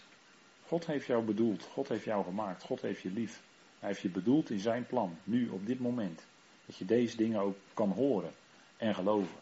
God 0.65 0.85
heeft 0.85 1.05
jou 1.05 1.23
bedoeld, 1.23 1.63
God 1.63 1.87
heeft 1.87 2.03
jou 2.03 2.23
gemaakt, 2.23 2.63
God 2.63 2.81
heeft 2.81 3.01
je 3.01 3.11
lief. 3.11 3.41
Hij 3.79 3.89
heeft 3.89 4.01
je 4.01 4.09
bedoeld 4.09 4.49
in 4.49 4.59
zijn 4.59 4.85
plan, 4.85 5.17
nu 5.23 5.49
op 5.49 5.65
dit 5.65 5.79
moment. 5.79 6.25
Dat 6.65 6.77
je 6.77 6.85
deze 6.85 7.17
dingen 7.17 7.39
ook 7.39 7.57
kan 7.73 7.89
horen 7.89 8.31
en 8.77 8.95
geloven. 8.95 9.39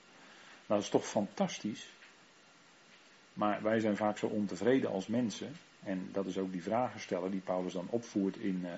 Nou, 0.66 0.80
dat 0.80 0.82
is 0.82 0.90
toch 0.90 1.06
fantastisch. 1.06 1.90
Maar 3.34 3.62
wij 3.62 3.80
zijn 3.80 3.96
vaak 3.96 4.18
zo 4.18 4.26
ontevreden 4.26 4.92
als 4.92 5.08
mensen. 5.08 5.56
En 5.84 6.10
dat 6.12 6.26
is 6.26 6.38
ook 6.38 6.52
die 6.52 6.64
vragen 6.64 7.00
stellen 7.00 7.32
die 7.32 7.40
Paulus 7.40 7.74
dan 7.74 7.88
opvoert 7.90 8.38
in 8.38 8.62
uh, 8.64 8.72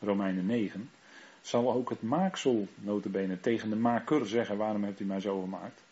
Romeinen 0.00 0.46
9. 0.46 0.90
Zal 1.44 1.72
ook 1.72 1.90
het 1.90 2.02
maaksel, 2.02 2.66
notabene, 2.74 3.40
tegen 3.40 3.70
de 3.70 3.76
maker 3.76 4.26
zeggen, 4.26 4.56
waarom 4.56 4.84
hebt 4.84 5.00
u 5.00 5.04
mij 5.04 5.20
zo 5.20 5.40
gemaakt? 5.40 5.82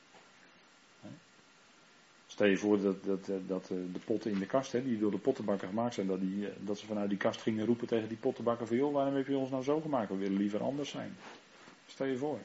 Stel 2.27 2.47
je 2.47 2.57
voor 2.57 2.81
dat, 2.81 3.05
dat, 3.05 3.31
dat 3.47 3.63
eh, 3.63 3.77
de 3.93 3.99
potten 4.05 4.31
in 4.31 4.39
de 4.39 4.47
kast, 4.47 4.73
hè, 4.73 4.85
die 4.85 4.99
door 4.99 5.11
de 5.11 5.19
pottenbakker 5.19 5.69
gemaakt 5.69 5.95
zijn, 5.95 6.07
dat, 6.07 6.21
die, 6.21 6.47
eh, 6.47 6.53
dat 6.59 6.79
ze 6.79 6.87
vanuit 6.87 7.09
die 7.09 7.19
kast 7.19 7.41
gingen 7.41 7.67
roepen 7.67 7.87
tegen 7.87 8.09
die 8.09 8.17
pottenbakker 8.17 8.67
van 8.67 8.77
joh, 8.77 8.93
waarom 8.93 9.15
heb 9.15 9.27
je 9.27 9.37
ons 9.37 9.51
nou 9.51 9.63
zo 9.63 9.81
gemaakt? 9.81 10.09
We 10.09 10.17
willen 10.17 10.39
liever 10.39 10.63
anders 10.63 10.91
zijn. 10.91 11.17
Stel 11.87 12.07
je 12.07 12.17
voor. 12.17 12.39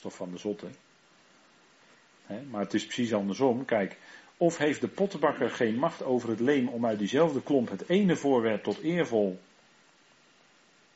Toch 0.00 0.14
van 0.14 0.30
de 0.30 0.38
zotte. 0.38 0.66
Maar 2.50 2.60
het 2.60 2.74
is 2.74 2.84
precies 2.84 3.14
andersom. 3.14 3.64
Kijk, 3.64 3.98
of 4.36 4.58
heeft 4.58 4.80
de 4.80 4.88
pottenbakker 4.88 5.50
geen 5.50 5.74
macht 5.74 6.02
over 6.02 6.28
het 6.28 6.40
leem 6.40 6.68
om 6.68 6.86
uit 6.86 6.98
diezelfde 6.98 7.42
klomp 7.42 7.70
het 7.70 7.88
ene 7.88 8.16
voorwerp 8.16 8.62
tot 8.62 8.78
eervol 8.78 9.38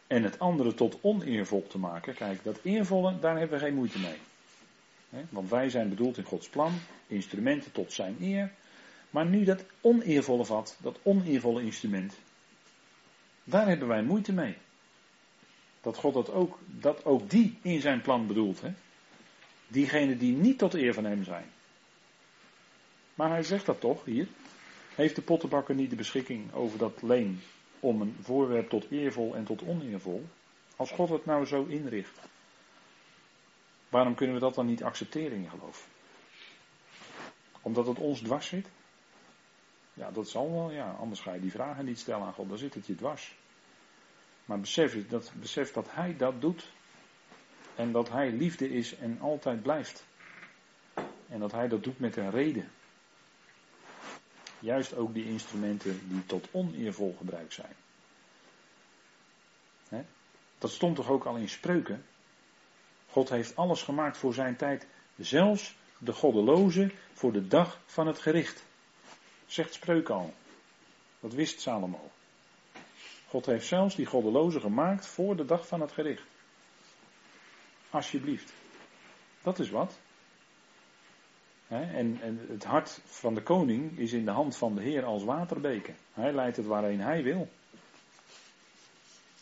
en 0.07 0.23
het 0.23 0.39
andere 0.39 0.75
tot 0.75 0.99
oneervol 1.01 1.67
te 1.67 1.79
maken? 1.79 2.15
Kijk, 2.15 2.45
dat 2.45 2.61
eervolle, 2.63 3.19
daar 3.19 3.39
hebben 3.39 3.59
we 3.59 3.65
geen 3.65 3.75
moeite 3.75 3.99
mee. 3.99 4.19
Want 5.31 5.51
wij 5.51 5.69
zijn 5.69 5.89
bedoeld 5.89 6.19
in 6.19 6.25
Gods 6.25 6.49
plan, 6.49 6.73
instrumenten 7.07 7.73
tot 7.73 7.93
zijn 7.93 8.17
eer. 8.21 8.53
Maar 9.11 9.27
nu 9.27 9.45
dat 9.45 9.65
oneervolle 9.81 10.45
vat, 10.45 10.79
dat 10.83 10.99
oneervolle 11.03 11.63
instrument, 11.63 12.19
daar 13.45 13.69
hebben 13.69 13.89
wij 13.89 14.03
moeite 14.03 14.33
mee. 14.33 14.57
Dat 15.81 15.97
God 15.97 16.15
dat 16.15 16.33
ook, 16.33 16.59
dat 16.67 17.05
ook 17.05 17.31
die 17.31 17.59
in 17.63 17.81
zijn 17.81 18.01
plan 18.01 18.27
bedoelt. 18.27 18.61
Hè? 18.61 18.73
Diegenen 19.69 20.19
die 20.19 20.37
niet 20.37 20.59
tot 20.59 20.75
eer 20.75 20.95
van 20.95 21.05
hem 21.05 21.25
zijn. 21.25 21.47
Maar 23.15 23.31
hij 23.31 23.43
zegt 23.43 23.67
dat 23.67 23.81
toch 23.81 24.05
hier. 24.05 24.27
Heeft 24.95 25.17
de 25.17 25.23
pottenbakker 25.23 25.75
niet 25.75 25.91
de 25.91 25.97
beschikking 25.97 26.53
over 26.53 26.79
dat 26.79 27.03
leen 27.03 27.41
om 27.81 28.01
een 28.01 28.17
voorwerp 28.21 28.69
tot 28.69 28.91
eervol 28.91 29.35
en 29.35 29.45
tot 29.45 29.63
oneervol? 29.63 30.27
Als 30.77 30.91
God 30.91 31.09
het 31.09 31.25
nou 31.25 31.45
zo 31.45 31.65
inricht. 31.65 32.21
Waarom 33.89 34.15
kunnen 34.15 34.35
we 34.35 34.41
dat 34.41 34.55
dan 34.55 34.67
niet 34.67 34.83
accepteren 34.83 35.39
in 35.39 35.51
geloof? 35.51 35.89
Omdat 37.61 37.87
het 37.87 37.99
ons 37.99 38.21
dwars 38.21 38.47
zit? 38.47 38.69
Ja, 39.95 40.11
dat 40.11 40.29
zal 40.29 40.53
wel, 40.53 40.71
ja. 40.71 40.91
Anders 40.91 41.21
ga 41.21 41.33
je 41.33 41.41
die 41.41 41.51
vragen 41.51 41.85
niet 41.85 41.99
stellen 41.99 42.27
aan 42.27 42.33
God, 42.33 42.49
dan 42.49 42.59
zit 42.59 42.75
het 42.75 42.87
je 42.87 42.95
dwars. 42.95 43.37
Maar 44.45 44.61
besef, 44.61 45.09
dat, 45.09 45.33
besef 45.35 45.73
dat 45.73 45.87
Hij 45.91 46.17
dat 46.17 46.41
doet. 46.41 46.73
En 47.75 47.93
dat 47.93 48.11
Hij 48.11 48.31
liefde 48.31 48.71
is 48.71 48.97
en 48.97 49.21
altijd 49.21 49.63
blijft. 49.63 50.07
En 51.29 51.41
dat 51.41 51.53
Hij 51.53 51.69
dat 51.69 51.85
doet 51.85 51.99
met 51.99 52.17
een 52.17 52.31
reden. 52.31 52.71
Juist 54.67 54.95
ook 54.95 55.15
die 55.15 55.25
instrumenten 55.25 56.09
die 56.09 56.27
tot 56.27 56.49
oneervol 56.51 57.15
gebruikt 57.19 57.53
zijn. 57.53 57.75
Dat 60.59 60.71
stond 60.71 60.97
toch 60.97 61.09
ook 61.09 61.25
al 61.25 61.37
in 61.37 61.49
spreuken? 61.49 62.05
God 63.09 63.29
heeft 63.29 63.57
alles 63.57 63.83
gemaakt 63.83 64.17
voor 64.17 64.35
zijn 64.35 64.57
tijd, 64.57 64.87
zelfs 65.17 65.77
de 65.99 66.13
goddeloze 66.13 66.91
voor 67.13 67.33
de 67.33 67.47
dag 67.47 67.81
van 67.87 68.07
het 68.07 68.19
gericht. 68.19 68.65
Zegt 69.47 69.75
spreuk 69.75 70.09
al. 70.09 70.35
Dat 71.21 71.33
wist 71.33 71.61
Salomo. 71.61 72.11
God 73.29 73.47
heeft 73.47 73.67
zelfs 73.67 73.95
die 73.95 74.07
goddeloze 74.07 74.61
gemaakt 74.61 75.07
voor 75.07 75.37
de 75.37 75.45
dag 75.45 75.67
van 75.67 75.81
het 75.81 75.93
gericht. 75.93 76.27
Alsjeblieft. 77.91 78.53
Dat 79.43 79.59
is 79.59 79.71
wat. 79.71 79.99
En, 81.69 82.19
en, 82.21 82.41
het 82.49 82.65
hart 82.65 83.01
van 83.05 83.35
de 83.35 83.43
koning 83.43 83.99
is 83.99 84.13
in 84.13 84.25
de 84.25 84.31
hand 84.31 84.57
van 84.57 84.75
de 84.75 84.83
Heer 84.83 85.05
als 85.05 85.25
waterbeken. 85.25 85.95
Hij 86.13 86.33
leidt 86.33 86.57
het 86.57 86.67
waarheen 86.67 87.01
hij 87.01 87.23
wil. 87.23 87.49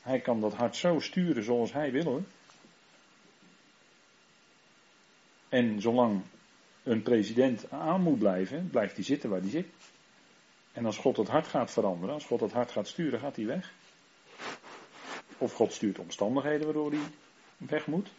Hij 0.03 0.21
kan 0.21 0.41
dat 0.41 0.55
hart 0.55 0.77
zo 0.77 1.01
sturen 1.01 1.45
zoals 1.45 1.73
hij 1.73 1.93
wil 1.93 2.05
hoor. 2.05 2.23
En 5.49 5.81
zolang 5.81 6.23
een 6.83 7.03
president 7.03 7.71
aan 7.71 8.03
moet 8.03 8.19
blijven, 8.19 8.69
blijft 8.71 8.95
hij 8.95 9.05
zitten 9.05 9.31
waar 9.31 9.41
hij 9.41 9.51
zit. 9.51 9.67
En 10.73 10.87
als 10.87 10.99
God 10.99 11.17
het 11.17 11.29
hart 11.29 11.47
gaat 11.47 11.71
veranderen, 11.71 12.15
als 12.15 12.25
God 12.25 12.41
het 12.41 12.53
hart 12.53 12.71
gaat 12.71 12.89
sturen, 12.89 13.21
gaat 13.21 13.37
hij 13.37 13.47
weg. 13.47 13.73
Of 15.39 15.53
God 15.53 15.73
stuurt 15.73 15.99
omstandigheden 15.99 16.65
waardoor 16.65 16.91
hij 16.91 17.01
weg 17.57 17.87
moet. 17.87 18.11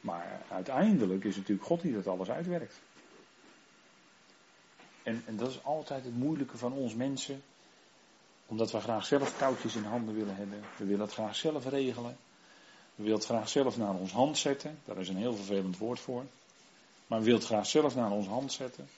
Maar 0.00 0.42
uiteindelijk 0.48 1.24
is 1.24 1.30
het 1.30 1.38
natuurlijk 1.38 1.66
God 1.66 1.80
die 1.80 1.94
dat 1.94 2.06
alles 2.06 2.30
uitwerkt. 2.30 2.80
En, 5.02 5.22
en 5.26 5.36
dat 5.36 5.50
is 5.50 5.64
altijd 5.64 6.04
het 6.04 6.16
moeilijke 6.16 6.58
van 6.58 6.72
ons 6.72 6.94
mensen. 6.94 7.42
Omdat 8.46 8.70
we 8.70 8.80
graag 8.80 9.06
zelf 9.06 9.36
touwtjes 9.38 9.74
in 9.74 9.84
handen 9.84 10.14
willen 10.14 10.36
hebben. 10.36 10.60
We 10.76 10.84
willen 10.84 11.04
het 11.04 11.12
graag 11.12 11.36
zelf 11.36 11.66
regelen. 11.66 12.16
We 12.94 13.02
willen 13.02 13.18
het 13.18 13.26
graag 13.26 13.48
zelf 13.48 13.76
naar 13.76 13.94
ons 13.94 14.12
hand 14.12 14.38
zetten. 14.38 14.78
Daar 14.84 14.98
is 14.98 15.08
een 15.08 15.16
heel 15.16 15.34
vervelend 15.34 15.78
woord 15.78 16.00
voor. 16.00 16.24
Maar 17.06 17.18
we 17.18 17.24
willen 17.24 17.40
het 17.40 17.48
graag 17.48 17.66
zelf 17.66 17.94
naar 17.94 18.10
ons 18.10 18.26
hand 18.26 18.52
zetten. 18.52 18.88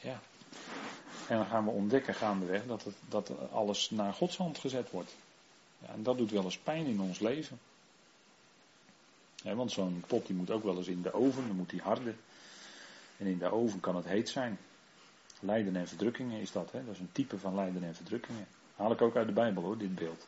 Ja. 0.00 0.20
En 1.28 1.36
dan 1.36 1.46
gaan 1.46 1.64
we 1.64 1.70
ontdekken 1.70 2.14
gaandeweg 2.14 2.66
dat, 2.66 2.84
het, 2.84 2.94
dat 3.08 3.50
alles 3.50 3.90
naar 3.90 4.12
Gods 4.12 4.36
hand 4.36 4.58
gezet 4.58 4.90
wordt. 4.90 5.14
Ja, 5.78 5.88
en 5.88 6.02
dat 6.02 6.18
doet 6.18 6.30
wel 6.30 6.44
eens 6.44 6.58
pijn 6.58 6.86
in 6.86 7.00
ons 7.00 7.18
leven. 7.18 7.60
Want 9.42 9.72
zo'n 9.72 10.04
pot 10.06 10.26
die 10.26 10.36
moet 10.36 10.50
ook 10.50 10.62
wel 10.62 10.76
eens 10.76 10.88
in 10.88 11.02
de 11.02 11.12
oven, 11.12 11.46
dan 11.46 11.56
moet 11.56 11.70
die 11.70 11.80
harden. 11.80 12.16
En 13.16 13.26
in 13.26 13.38
de 13.38 13.50
oven 13.50 13.80
kan 13.80 13.96
het 13.96 14.04
heet 14.04 14.28
zijn. 14.28 14.58
Lijden 15.40 15.76
en 15.76 15.88
verdrukkingen 15.88 16.40
is 16.40 16.52
dat, 16.52 16.72
hè? 16.72 16.84
dat 16.84 16.94
is 16.94 17.00
een 17.00 17.12
type 17.12 17.38
van 17.38 17.54
lijden 17.54 17.82
en 17.82 17.94
verdrukkingen. 17.94 18.46
Haal 18.76 18.92
ik 18.92 19.02
ook 19.02 19.16
uit 19.16 19.26
de 19.26 19.32
Bijbel 19.32 19.62
hoor, 19.62 19.78
dit 19.78 19.94
beeld. 19.94 20.26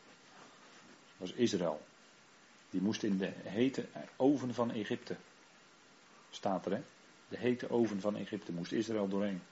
Dat 1.19 1.29
is 1.29 1.35
Israël. 1.35 1.81
Die 2.71 2.81
moest 2.81 3.03
in 3.03 3.19
de 3.19 3.33
hete 3.43 3.87
oven 4.17 4.55
van 4.55 4.71
Egypte. 4.71 5.17
Staat 6.31 6.67
er, 6.67 6.73
hè? 6.73 6.81
De 7.29 7.37
hete 7.37 7.71
oven 7.71 8.01
van 8.01 8.17
Egypte 8.17 8.53
moest 8.53 8.73
Israël 8.73 9.09
doorheen. 9.09 9.43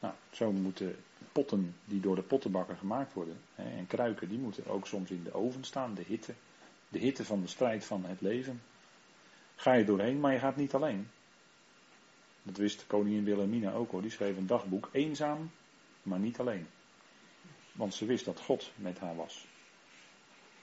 Nou, 0.00 0.14
zo 0.30 0.52
moeten 0.52 0.96
potten 1.32 1.74
die 1.84 2.00
door 2.00 2.16
de 2.16 2.22
pottenbakker 2.22 2.76
gemaakt 2.76 3.12
worden, 3.12 3.40
en 3.54 3.86
kruiken, 3.86 4.28
die 4.28 4.38
moeten 4.38 4.66
ook 4.66 4.86
soms 4.86 5.10
in 5.10 5.22
de 5.22 5.34
oven 5.34 5.64
staan, 5.64 5.94
de 5.94 6.02
hitte. 6.02 6.34
De 6.92 6.98
hitte 6.98 7.24
van 7.24 7.40
de 7.40 7.46
strijd 7.46 7.84
van 7.84 8.04
het 8.04 8.20
leven. 8.20 8.62
Ga 9.56 9.72
je 9.72 9.84
doorheen, 9.84 10.20
maar 10.20 10.32
je 10.32 10.38
gaat 10.38 10.56
niet 10.56 10.74
alleen. 10.74 11.08
Dat 12.42 12.56
wist 12.56 12.86
koningin 12.86 13.24
Wilhelmina 13.24 13.72
ook 13.72 13.90
hoor, 13.90 14.02
die 14.02 14.10
schreef 14.10 14.36
een 14.36 14.46
dagboek, 14.46 14.88
eenzaam, 14.92 15.50
maar 16.02 16.18
niet 16.18 16.38
alleen. 16.38 16.66
Want 17.72 17.94
ze 17.94 18.04
wist 18.04 18.24
dat 18.24 18.40
God 18.40 18.70
met 18.74 18.98
haar 18.98 19.16
was. 19.16 19.46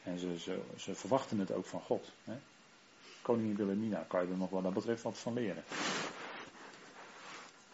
En 0.04 0.20
ze, 0.20 0.40
ze, 0.40 0.62
ze 0.78 0.96
verwachten 0.96 1.40
het 1.40 1.52
ook 1.52 1.66
van 1.66 1.82
God. 1.82 2.12
Hè? 2.24 2.38
Koningin 3.22 3.56
Wilhelmina, 3.56 4.06
kan 4.08 4.26
je 4.26 4.32
er 4.32 4.38
nog 4.38 4.50
wat 4.50 4.64
dat 4.64 4.74
betreft 4.74 5.04
wat 5.04 5.18
van 5.18 5.34
leren. 5.34 5.64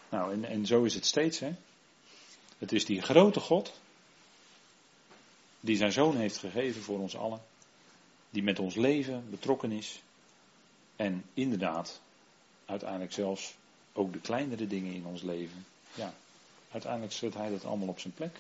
Nou, 0.10 0.34
en, 0.34 0.46
en 0.46 0.66
zo 0.66 0.84
is 0.84 0.94
het 0.94 1.06
steeds, 1.06 1.40
hè. 1.40 1.56
Het 2.58 2.72
is 2.72 2.86
die 2.86 3.02
grote 3.02 3.40
God, 3.40 3.80
die 5.60 5.78
zijn 5.78 5.92
zoon 5.92 6.16
heeft 6.16 6.38
gegeven 6.38 6.82
voor 6.82 7.00
ons 7.00 7.18
allen, 7.18 7.42
die 8.36 8.44
met 8.44 8.60
ons 8.60 8.76
leven 8.76 9.30
betrokken 9.30 9.72
is 9.72 10.02
en 10.96 11.24
inderdaad, 11.34 12.02
uiteindelijk 12.66 13.12
zelfs 13.12 13.56
ook 13.94 14.14
de 14.14 14.20
kleinere 14.20 14.68
dingen 14.68 14.94
in 14.94 15.06
ons 15.06 15.22
leven, 15.22 15.66
ja, 15.94 16.14
uiteindelijk 16.72 17.14
zet 17.14 17.34
hij 17.34 17.50
dat 17.50 17.66
allemaal 17.66 17.88
op 17.88 18.00
zijn 18.00 18.14
plek. 18.14 18.40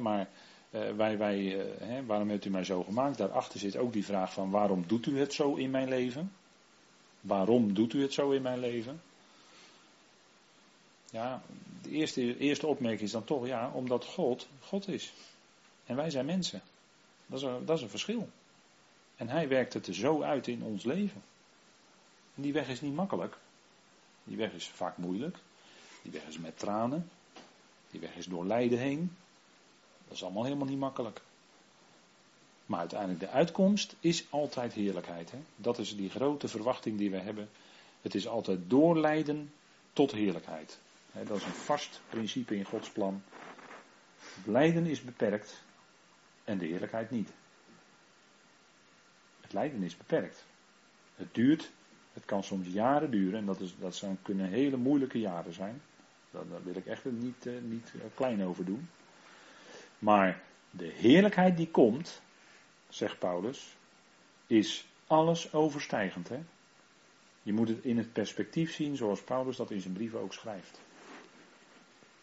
maar 0.00 0.28
uh, 0.70 0.90
wij, 0.96 1.18
wij, 1.18 1.38
uh, 1.38 2.06
waarom 2.06 2.28
heeft 2.28 2.44
u 2.44 2.50
mij 2.50 2.64
zo 2.64 2.82
gemaakt? 2.82 3.18
Daarachter 3.18 3.60
zit 3.60 3.76
ook 3.76 3.92
die 3.92 4.04
vraag 4.04 4.32
van 4.32 4.50
waarom 4.50 4.84
doet 4.86 5.06
u 5.06 5.18
het 5.18 5.32
zo 5.32 5.54
in 5.54 5.70
mijn 5.70 5.88
leven? 5.88 6.32
Waarom 7.20 7.74
doet 7.74 7.92
u 7.92 8.02
het 8.02 8.12
zo 8.12 8.30
in 8.30 8.42
mijn 8.42 8.58
leven? 8.58 9.00
Ja, 11.10 11.42
de 11.82 11.90
eerste, 11.90 12.38
eerste 12.38 12.66
opmerking 12.66 13.02
is 13.02 13.10
dan 13.10 13.24
toch, 13.24 13.46
ja, 13.46 13.70
omdat 13.74 14.04
God 14.04 14.48
God 14.60 14.88
is. 14.88 15.12
En 15.86 15.96
wij 15.96 16.10
zijn 16.10 16.26
mensen. 16.26 16.62
Dat 17.26 17.38
is 17.38 17.44
een, 17.44 17.64
dat 17.64 17.76
is 17.76 17.82
een 17.82 17.90
verschil. 17.90 18.28
En 19.16 19.28
hij 19.28 19.48
werkt 19.48 19.72
het 19.72 19.86
er 19.86 19.94
zo 19.94 20.22
uit 20.22 20.46
in 20.46 20.62
ons 20.62 20.84
leven. 20.84 21.22
En 22.34 22.42
die 22.42 22.52
weg 22.52 22.68
is 22.68 22.80
niet 22.80 22.94
makkelijk. 22.94 23.36
Die 24.24 24.36
weg 24.36 24.52
is 24.52 24.68
vaak 24.68 24.96
moeilijk. 24.96 25.36
Die 26.02 26.12
weg 26.12 26.26
is 26.26 26.38
met 26.38 26.58
tranen. 26.58 27.10
Die 27.90 28.00
weg 28.00 28.16
is 28.16 28.26
door 28.26 28.46
lijden 28.46 28.78
heen. 28.78 29.16
Dat 30.08 30.16
is 30.16 30.22
allemaal 30.22 30.44
helemaal 30.44 30.66
niet 30.66 30.78
makkelijk. 30.78 31.20
Maar 32.66 32.78
uiteindelijk 32.78 33.20
de 33.20 33.28
uitkomst 33.28 33.94
is 34.00 34.24
altijd 34.30 34.72
heerlijkheid. 34.72 35.30
Hè? 35.30 35.38
Dat 35.56 35.78
is 35.78 35.96
die 35.96 36.10
grote 36.10 36.48
verwachting 36.48 36.98
die 36.98 37.10
we 37.10 37.16
hebben. 37.16 37.48
Het 38.02 38.14
is 38.14 38.26
altijd 38.26 38.58
doorlijden 38.70 39.52
tot 39.92 40.12
heerlijkheid. 40.12 40.78
Dat 41.12 41.36
is 41.36 41.44
een 41.44 41.52
vast 41.52 42.00
principe 42.08 42.56
in 42.56 42.64
Gods 42.64 42.90
plan. 42.90 43.22
Lijden 44.44 44.86
is 44.86 45.02
beperkt 45.02 45.64
en 46.46 46.58
de 46.58 46.66
heerlijkheid 46.66 47.10
niet. 47.10 47.32
Het 49.40 49.52
lijden 49.52 49.82
is 49.82 49.96
beperkt. 49.96 50.46
Het 51.14 51.34
duurt, 51.34 51.70
het 52.12 52.24
kan 52.24 52.42
soms 52.42 52.66
jaren 52.68 53.10
duren 53.10 53.38
en 53.38 53.46
dat, 53.46 53.60
is, 53.60 53.74
dat 53.78 53.94
zijn, 53.94 54.18
kunnen 54.22 54.48
hele 54.48 54.76
moeilijke 54.76 55.18
jaren 55.18 55.52
zijn. 55.52 55.80
Daar, 56.30 56.62
wil 56.64 56.76
ik 56.76 56.86
echt 56.86 57.04
niet, 57.04 57.46
uh, 57.46 57.60
niet 57.62 57.92
uh, 57.96 58.02
klein 58.14 58.44
over 58.44 58.64
doen. 58.64 58.88
Maar 59.98 60.42
de 60.70 60.92
heerlijkheid 60.96 61.56
die 61.56 61.70
komt, 61.70 62.22
zegt 62.88 63.18
Paulus, 63.18 63.76
is 64.46 64.86
alles 65.06 65.52
overstijgend. 65.52 66.28
Hè? 66.28 66.38
Je 67.42 67.52
moet 67.52 67.68
het 67.68 67.84
in 67.84 67.98
het 67.98 68.12
perspectief 68.12 68.72
zien 68.72 68.96
zoals 68.96 69.22
Paulus 69.22 69.56
dat 69.56 69.70
in 69.70 69.80
zijn 69.80 69.94
brieven 69.94 70.20
ook 70.20 70.32
schrijft. 70.32 70.80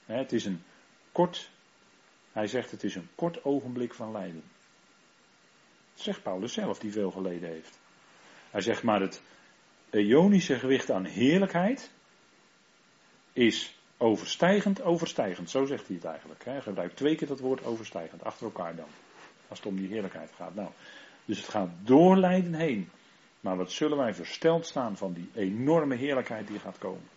Het 0.05 0.31
is 0.31 0.45
een 0.45 0.63
kort, 1.11 1.49
hij 2.33 2.47
zegt 2.47 2.71
het 2.71 2.83
is 2.83 2.95
een 2.95 3.09
kort 3.15 3.43
ogenblik 3.43 3.93
van 3.93 4.11
lijden. 4.11 4.43
Dat 5.93 6.03
zegt 6.03 6.23
Paulus 6.23 6.53
zelf, 6.53 6.79
die 6.79 6.91
veel 6.91 7.11
geleden 7.11 7.49
heeft. 7.49 7.79
Hij 8.49 8.61
zegt 8.61 8.83
maar 8.83 9.01
het 9.01 9.21
eonische 9.89 10.59
gewicht 10.59 10.91
aan 10.91 11.05
heerlijkheid 11.05 11.91
is 13.33 13.77
overstijgend, 13.97 14.81
overstijgend. 14.81 15.49
Zo 15.49 15.65
zegt 15.65 15.87
hij 15.87 15.95
het 15.95 16.05
eigenlijk. 16.05 16.45
Hij 16.45 16.61
gebruikt 16.61 16.95
twee 16.95 17.15
keer 17.15 17.27
dat 17.27 17.39
woord 17.39 17.65
overstijgend, 17.65 18.23
achter 18.23 18.45
elkaar 18.45 18.75
dan. 18.75 18.87
Als 19.47 19.59
het 19.59 19.67
om 19.67 19.75
die 19.75 19.87
heerlijkheid 19.87 20.31
gaat. 20.35 20.55
Nou, 20.55 20.69
dus 21.25 21.37
het 21.37 21.47
gaat 21.49 21.69
door 21.83 22.17
lijden 22.17 22.53
heen. 22.53 22.89
Maar 23.39 23.57
wat 23.57 23.71
zullen 23.71 23.97
wij 23.97 24.13
versteld 24.13 24.65
staan 24.65 24.97
van 24.97 25.13
die 25.13 25.29
enorme 25.33 25.95
heerlijkheid 25.95 26.47
die 26.47 26.59
gaat 26.59 26.77
komen. 26.77 27.09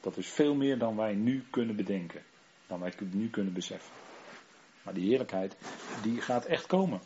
Dat 0.00 0.16
is 0.16 0.28
veel 0.28 0.54
meer 0.54 0.78
dan 0.78 0.96
wij 0.96 1.14
nu 1.14 1.44
kunnen 1.50 1.76
bedenken. 1.76 2.22
Dan 2.66 2.80
wij 2.80 2.92
nu 3.10 3.30
kunnen 3.30 3.52
beseffen. 3.52 4.05
Maar 4.86 4.94
die 4.94 5.08
heerlijkheid, 5.08 5.56
die 6.02 6.20
gaat 6.20 6.44
echt 6.44 6.66
komen. 6.66 7.00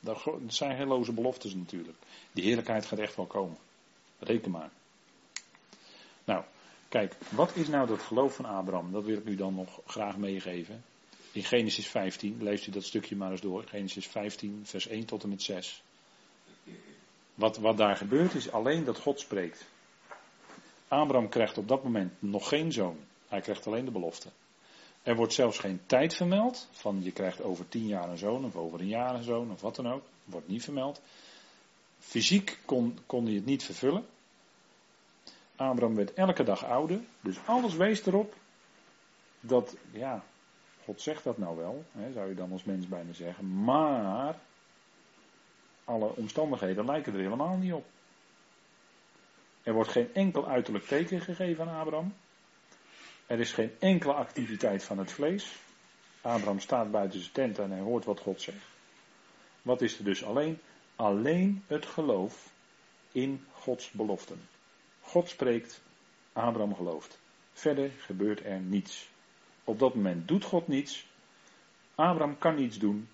Dat 0.00 0.26
zijn 0.46 0.76
heelloze 0.76 1.12
beloftes 1.12 1.54
natuurlijk. 1.54 1.96
Die 2.32 2.44
heerlijkheid 2.44 2.86
gaat 2.86 2.98
echt 2.98 3.16
wel 3.16 3.26
komen. 3.26 3.56
Reken 4.18 4.50
maar. 4.50 4.70
Nou, 6.24 6.44
kijk, 6.88 7.16
wat 7.28 7.56
is 7.56 7.68
nou 7.68 7.86
dat 7.86 8.02
geloof 8.02 8.34
van 8.34 8.44
Abraham? 8.44 8.92
Dat 8.92 9.04
wil 9.04 9.16
ik 9.16 9.24
u 9.24 9.34
dan 9.34 9.54
nog 9.54 9.80
graag 9.86 10.16
meegeven. 10.16 10.84
In 11.32 11.44
Genesis 11.44 11.86
15, 11.86 12.42
leest 12.42 12.66
u 12.66 12.70
dat 12.70 12.84
stukje 12.84 13.16
maar 13.16 13.30
eens 13.30 13.40
door. 13.40 13.64
Genesis 13.66 14.06
15, 14.06 14.60
vers 14.64 14.86
1 14.86 15.04
tot 15.04 15.22
en 15.22 15.28
met 15.28 15.42
6. 15.42 15.82
Wat, 17.34 17.56
wat 17.56 17.76
daar 17.76 17.96
gebeurt 17.96 18.34
is 18.34 18.52
alleen 18.52 18.84
dat 18.84 18.98
God 18.98 19.20
spreekt. 19.20 19.64
Abraham 20.88 21.28
krijgt 21.28 21.58
op 21.58 21.68
dat 21.68 21.84
moment 21.84 22.22
nog 22.22 22.48
geen 22.48 22.72
zoon. 22.72 22.98
Hij 23.28 23.40
krijgt 23.40 23.66
alleen 23.66 23.84
de 23.84 23.90
belofte. 23.90 24.28
Er 25.02 25.16
wordt 25.16 25.32
zelfs 25.32 25.58
geen 25.58 25.80
tijd 25.86 26.14
vermeld. 26.14 26.68
Van 26.70 27.02
je 27.02 27.12
krijgt 27.12 27.42
over 27.42 27.68
tien 27.68 27.86
jaar 27.86 28.08
een 28.08 28.18
zoon 28.18 28.44
of 28.44 28.56
over 28.56 28.80
een 28.80 28.88
jaar 28.88 29.14
een 29.14 29.22
zoon 29.22 29.50
of 29.50 29.60
wat 29.60 29.76
dan 29.76 29.92
ook. 29.92 30.02
Wordt 30.24 30.48
niet 30.48 30.64
vermeld. 30.64 31.00
Fysiek 31.98 32.58
kon, 32.64 32.98
kon 33.06 33.24
hij 33.24 33.34
het 33.34 33.44
niet 33.44 33.64
vervullen. 33.64 34.06
Abraham 35.56 35.94
werd 35.94 36.14
elke 36.14 36.42
dag 36.42 36.64
ouder. 36.64 37.00
Dus 37.20 37.36
alles 37.46 37.74
wees 37.74 38.06
erop 38.06 38.34
dat, 39.40 39.76
ja, 39.92 40.24
God 40.84 41.00
zegt 41.00 41.24
dat 41.24 41.38
nou 41.38 41.56
wel, 41.56 41.84
hè, 41.92 42.12
zou 42.12 42.28
je 42.28 42.34
dan 42.34 42.52
als 42.52 42.64
mens 42.64 42.88
bijna 42.88 43.12
zeggen. 43.12 43.64
Maar 43.64 44.38
alle 45.84 46.16
omstandigheden 46.16 46.84
lijken 46.84 47.12
er 47.12 47.20
helemaal 47.20 47.56
niet 47.56 47.72
op. 47.72 47.84
Er 49.62 49.72
wordt 49.72 49.90
geen 49.90 50.14
enkel 50.14 50.48
uiterlijk 50.48 50.84
teken 50.84 51.20
gegeven 51.20 51.68
aan 51.68 51.80
Abraham. 51.80 52.14
Er 53.30 53.40
is 53.40 53.52
geen 53.52 53.72
enkele 53.78 54.12
activiteit 54.12 54.84
van 54.84 54.98
het 54.98 55.12
vlees. 55.12 55.56
Abraham 56.20 56.60
staat 56.60 56.90
buiten 56.90 57.20
zijn 57.20 57.32
tent 57.32 57.58
en 57.58 57.70
hij 57.70 57.80
hoort 57.80 58.04
wat 58.04 58.20
God 58.20 58.40
zegt. 58.40 58.66
Wat 59.62 59.82
is 59.82 59.98
er 59.98 60.04
dus 60.04 60.24
alleen? 60.24 60.58
Alleen 60.96 61.64
het 61.66 61.86
geloof 61.86 62.52
in 63.12 63.44
Gods 63.52 63.90
beloften. 63.90 64.48
God 65.00 65.28
spreekt, 65.28 65.82
Abraham 66.32 66.74
gelooft. 66.74 67.18
Verder 67.52 67.90
gebeurt 67.90 68.44
er 68.44 68.60
niets. 68.60 69.08
Op 69.64 69.78
dat 69.78 69.94
moment 69.94 70.28
doet 70.28 70.44
God 70.44 70.68
niets. 70.68 71.06
Abraham 71.94 72.38
kan 72.38 72.54
niets 72.54 72.78
doen. 72.78 73.08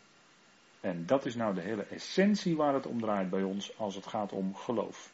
En 0.80 1.06
dat 1.06 1.26
is 1.26 1.34
nou 1.34 1.54
de 1.54 1.60
hele 1.60 1.82
essentie 1.82 2.56
waar 2.56 2.74
het 2.74 2.86
om 2.86 3.00
draait 3.00 3.30
bij 3.30 3.42
ons 3.42 3.78
als 3.78 3.94
het 3.94 4.06
gaat 4.06 4.32
om 4.32 4.54
geloof. 4.54 5.12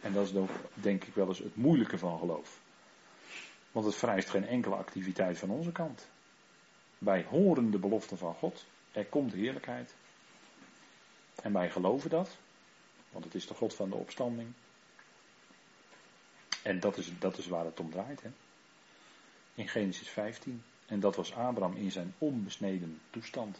En 0.00 0.12
dat 0.12 0.26
is 0.26 0.34
ook, 0.34 0.50
denk 0.74 1.04
ik 1.04 1.14
wel 1.14 1.28
eens 1.28 1.38
het 1.38 1.56
moeilijke 1.56 1.98
van 1.98 2.18
geloof. 2.18 2.61
Want 3.72 3.86
het 3.86 3.94
vereist 3.94 4.30
geen 4.30 4.46
enkele 4.46 4.74
activiteit 4.74 5.38
van 5.38 5.50
onze 5.50 5.72
kant. 5.72 6.08
Wij 6.98 7.24
horen 7.24 7.70
de 7.70 7.78
belofte 7.78 8.16
van 8.16 8.34
God. 8.34 8.64
Er 8.92 9.04
komt 9.04 9.32
heerlijkheid. 9.32 9.94
En 11.42 11.52
wij 11.52 11.70
geloven 11.70 12.10
dat. 12.10 12.36
Want 13.10 13.24
het 13.24 13.34
is 13.34 13.46
de 13.46 13.54
God 13.54 13.74
van 13.74 13.90
de 13.90 13.96
opstanding. 13.96 14.52
En 16.62 16.80
dat 16.80 16.96
is, 16.96 17.18
dat 17.18 17.38
is 17.38 17.46
waar 17.46 17.64
het 17.64 17.80
om 17.80 17.90
draait. 17.90 18.22
Hè? 18.22 18.30
In 19.54 19.68
Genesis 19.68 20.08
15. 20.08 20.62
En 20.86 21.00
dat 21.00 21.16
was 21.16 21.34
Abraham 21.34 21.76
in 21.76 21.90
zijn 21.90 22.14
onbesneden 22.18 23.00
toestand. 23.10 23.58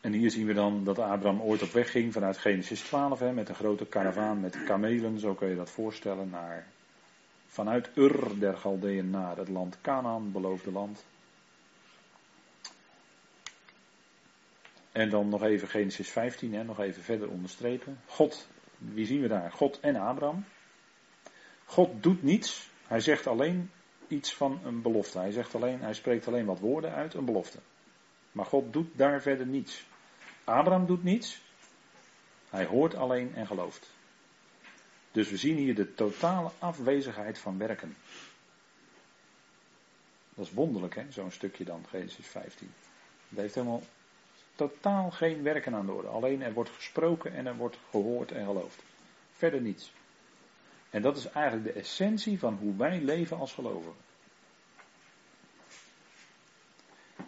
En 0.00 0.12
hier 0.12 0.30
zien 0.30 0.46
we 0.46 0.52
dan 0.52 0.84
dat 0.84 0.98
Abraham 0.98 1.40
ooit 1.40 1.62
op 1.62 1.70
weg 1.70 1.90
ging 1.90 2.12
vanuit 2.12 2.38
Genesis 2.38 2.80
12 2.80 3.18
hè, 3.18 3.32
met 3.32 3.48
een 3.48 3.54
grote 3.54 3.86
karavaan 3.86 4.40
met 4.40 4.64
kamelen, 4.64 5.18
zo 5.18 5.34
kun 5.34 5.48
je 5.48 5.56
dat 5.56 5.70
voorstellen, 5.70 6.30
naar, 6.30 6.66
vanuit 7.46 7.90
Ur 7.94 8.38
der 8.38 8.56
Galdeën 8.56 9.10
naar 9.10 9.36
het 9.36 9.48
land 9.48 9.80
Canaan, 9.80 10.32
beloofde 10.32 10.72
land. 10.72 11.04
En 14.92 15.10
dan 15.10 15.28
nog 15.28 15.42
even 15.42 15.68
Genesis 15.68 16.10
15, 16.10 16.54
hè, 16.54 16.64
nog 16.64 16.80
even 16.80 17.02
verder 17.02 17.28
onderstrepen. 17.28 18.00
God, 18.06 18.48
wie 18.78 19.06
zien 19.06 19.20
we 19.20 19.28
daar? 19.28 19.52
God 19.52 19.80
en 19.80 19.96
Abraham. 19.96 20.44
God 21.64 22.02
doet 22.02 22.22
niets, 22.22 22.70
hij 22.86 23.00
zegt 23.00 23.26
alleen 23.26 23.70
iets 24.08 24.34
van 24.34 24.60
een 24.64 24.82
belofte. 24.82 25.18
Hij, 25.18 25.30
zegt 25.30 25.54
alleen, 25.54 25.80
hij 25.80 25.94
spreekt 25.94 26.26
alleen 26.26 26.46
wat 26.46 26.58
woorden 26.58 26.94
uit, 26.94 27.14
een 27.14 27.24
belofte. 27.24 27.58
Maar 28.32 28.46
God 28.46 28.72
doet 28.72 28.88
daar 28.92 29.22
verder 29.22 29.46
niets. 29.46 29.88
Abraham 30.50 30.86
doet 30.86 31.02
niets. 31.02 31.40
Hij 32.48 32.64
hoort 32.64 32.94
alleen 32.94 33.34
en 33.34 33.46
gelooft. 33.46 33.90
Dus 35.12 35.30
we 35.30 35.36
zien 35.36 35.56
hier 35.56 35.74
de 35.74 35.94
totale 35.94 36.50
afwezigheid 36.58 37.38
van 37.38 37.58
werken. 37.58 37.96
Dat 40.34 40.46
is 40.46 40.52
wonderlijk, 40.52 40.94
hè, 40.94 41.04
zo'n 41.10 41.30
stukje 41.30 41.64
dan, 41.64 41.84
Genesis 41.88 42.26
15. 42.26 42.72
Het 43.28 43.38
heeft 43.38 43.54
helemaal 43.54 43.82
totaal 44.54 45.10
geen 45.10 45.42
werken 45.42 45.74
aan 45.74 45.86
de 45.86 45.92
orde. 45.92 46.08
Alleen 46.08 46.42
er 46.42 46.52
wordt 46.52 46.70
gesproken 46.70 47.32
en 47.32 47.46
er 47.46 47.56
wordt 47.56 47.78
gehoord 47.90 48.32
en 48.32 48.44
geloofd. 48.46 48.82
Verder 49.32 49.60
niets. 49.60 49.92
En 50.90 51.02
dat 51.02 51.16
is 51.16 51.26
eigenlijk 51.26 51.74
de 51.74 51.80
essentie 51.80 52.38
van 52.38 52.54
hoe 52.54 52.76
wij 52.76 53.00
leven 53.00 53.38
als 53.38 53.52
gelovigen. 53.52 53.94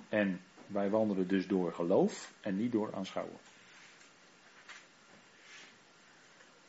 En 0.08 0.40
Wij 0.72 0.90
wandelen 0.90 1.28
dus 1.28 1.46
door 1.46 1.72
geloof 1.72 2.32
en 2.40 2.56
niet 2.56 2.72
door 2.72 2.94
aanschouwen. 2.94 3.38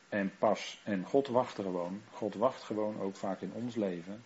En 0.10 0.32
pas, 0.38 0.82
en 0.84 1.06
God 1.06 1.28
wacht 1.28 1.56
gewoon, 1.56 2.02
God 2.12 2.36
wacht 2.36 2.64
gewoon 2.64 3.00
ook 3.00 3.16
vaak 3.16 3.42
in 3.42 3.54
ons 3.54 3.76
leven, 3.76 4.24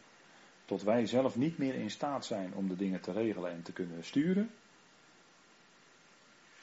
tot 0.66 0.84
wij 0.84 1.06
zelf 1.06 1.36
niet 1.36 1.58
meer 1.58 1.74
in 1.74 1.90
staat 1.90 2.26
zijn 2.26 2.54
om 2.54 2.68
de 2.68 2.76
dingen 2.76 3.02
te 3.02 3.12
regelen 3.12 3.52
en 3.52 3.62
te 3.62 3.74
kunnen 3.74 4.04
sturen. 4.04 4.50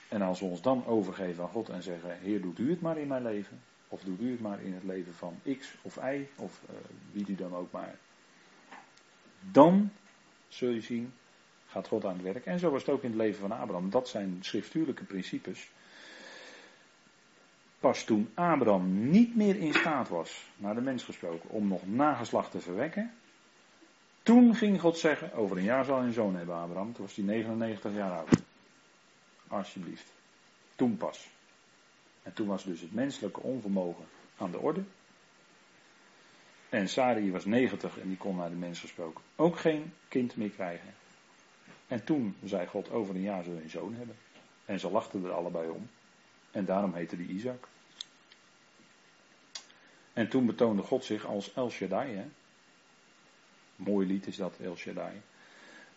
En 0.08 0.22
als 0.22 0.40
we 0.40 0.46
ons 0.46 0.62
dan 0.62 0.86
overgeven 0.86 1.44
aan 1.44 1.50
God 1.50 1.68
en 1.68 1.82
zeggen, 1.82 2.18
Heer 2.18 2.40
doet 2.40 2.58
u 2.58 2.70
het 2.70 2.80
maar 2.80 2.98
in 2.98 3.08
mijn 3.08 3.22
leven, 3.22 3.60
of 3.88 4.02
doet 4.02 4.20
u 4.20 4.30
het 4.30 4.40
maar 4.40 4.62
in 4.62 4.74
het 4.74 4.84
leven 4.84 5.14
van 5.14 5.40
X 5.58 5.74
of 5.82 5.96
Y, 5.96 6.26
of 6.36 6.62
uh, 6.70 6.76
wie 7.12 7.28
u 7.28 7.34
dan 7.34 7.54
ook 7.54 7.72
maar. 7.72 7.98
Dan 9.40 9.90
zul 10.48 10.70
je 10.70 10.80
zien, 10.80 11.12
gaat 11.74 11.88
God 11.88 12.04
aan 12.04 12.12
het 12.12 12.22
werk. 12.22 12.46
En 12.46 12.58
zo 12.58 12.70
was 12.70 12.80
het 12.80 12.90
ook 12.90 13.02
in 13.02 13.10
het 13.10 13.18
leven 13.18 13.40
van 13.40 13.52
Abraham. 13.52 13.90
Dat 13.90 14.08
zijn 14.08 14.38
schriftuurlijke 14.40 15.04
principes. 15.04 15.70
Pas 17.80 18.04
toen 18.04 18.30
Abraham 18.34 19.10
niet 19.10 19.36
meer 19.36 19.56
in 19.56 19.74
staat 19.74 20.08
was, 20.08 20.46
naar 20.56 20.74
de 20.74 20.80
mens 20.80 21.04
gesproken, 21.04 21.50
om 21.50 21.68
nog 21.68 21.86
nageslacht 21.86 22.50
te 22.50 22.60
verwekken. 22.60 23.12
Toen 24.22 24.54
ging 24.54 24.80
God 24.80 24.98
zeggen, 24.98 25.32
over 25.32 25.56
een 25.56 25.62
jaar 25.62 25.84
zal 25.84 26.00
je 26.00 26.06
een 26.06 26.12
zoon 26.12 26.36
hebben 26.36 26.54
Abraham. 26.54 26.92
Toen 26.92 27.04
was 27.04 27.16
hij 27.16 27.24
99 27.24 27.94
jaar 27.94 28.18
oud. 28.18 28.42
Alsjeblieft. 29.48 30.12
Toen 30.76 30.96
pas. 30.96 31.28
En 32.22 32.32
toen 32.32 32.46
was 32.46 32.64
dus 32.64 32.80
het 32.80 32.94
menselijke 32.94 33.40
onvermogen 33.40 34.04
aan 34.36 34.50
de 34.50 34.58
orde. 34.58 34.82
En 36.68 36.88
Sari 36.88 37.30
was 37.30 37.44
90 37.44 37.98
en 37.98 38.08
die 38.08 38.16
kon 38.16 38.36
naar 38.36 38.50
de 38.50 38.56
mens 38.56 38.80
gesproken 38.80 39.22
ook 39.36 39.58
geen 39.58 39.92
kind 40.08 40.36
meer 40.36 40.50
krijgen. 40.50 40.94
En 41.88 42.04
toen 42.04 42.36
zei 42.44 42.66
God, 42.66 42.90
over 42.90 43.14
een 43.14 43.20
jaar 43.20 43.44
zullen 43.44 43.62
een 43.62 43.70
zoon 43.70 43.94
hebben. 43.94 44.16
En 44.64 44.80
ze 44.80 44.90
lachten 44.90 45.24
er 45.24 45.32
allebei 45.32 45.68
om. 45.70 45.90
En 46.50 46.64
daarom 46.64 46.94
heette 46.94 47.16
die 47.16 47.28
Isaac. 47.28 47.68
En 50.12 50.28
toen 50.28 50.46
betoonde 50.46 50.82
God 50.82 51.04
zich 51.04 51.26
als 51.26 51.54
El 51.54 51.70
Shaddai. 51.70 52.14
Hè? 52.14 52.24
Mooi 53.76 54.06
lied 54.06 54.26
is 54.26 54.36
dat, 54.36 54.54
El 54.60 54.76
Shaddai. 54.76 55.20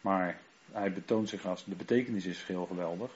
Maar 0.02 0.40
hij 0.72 0.94
betoont 0.94 1.30
zich 1.30 1.46
als, 1.46 1.64
de 1.66 1.76
betekenis 1.76 2.26
is 2.26 2.44
heel 2.44 2.66
geweldig. 2.66 3.12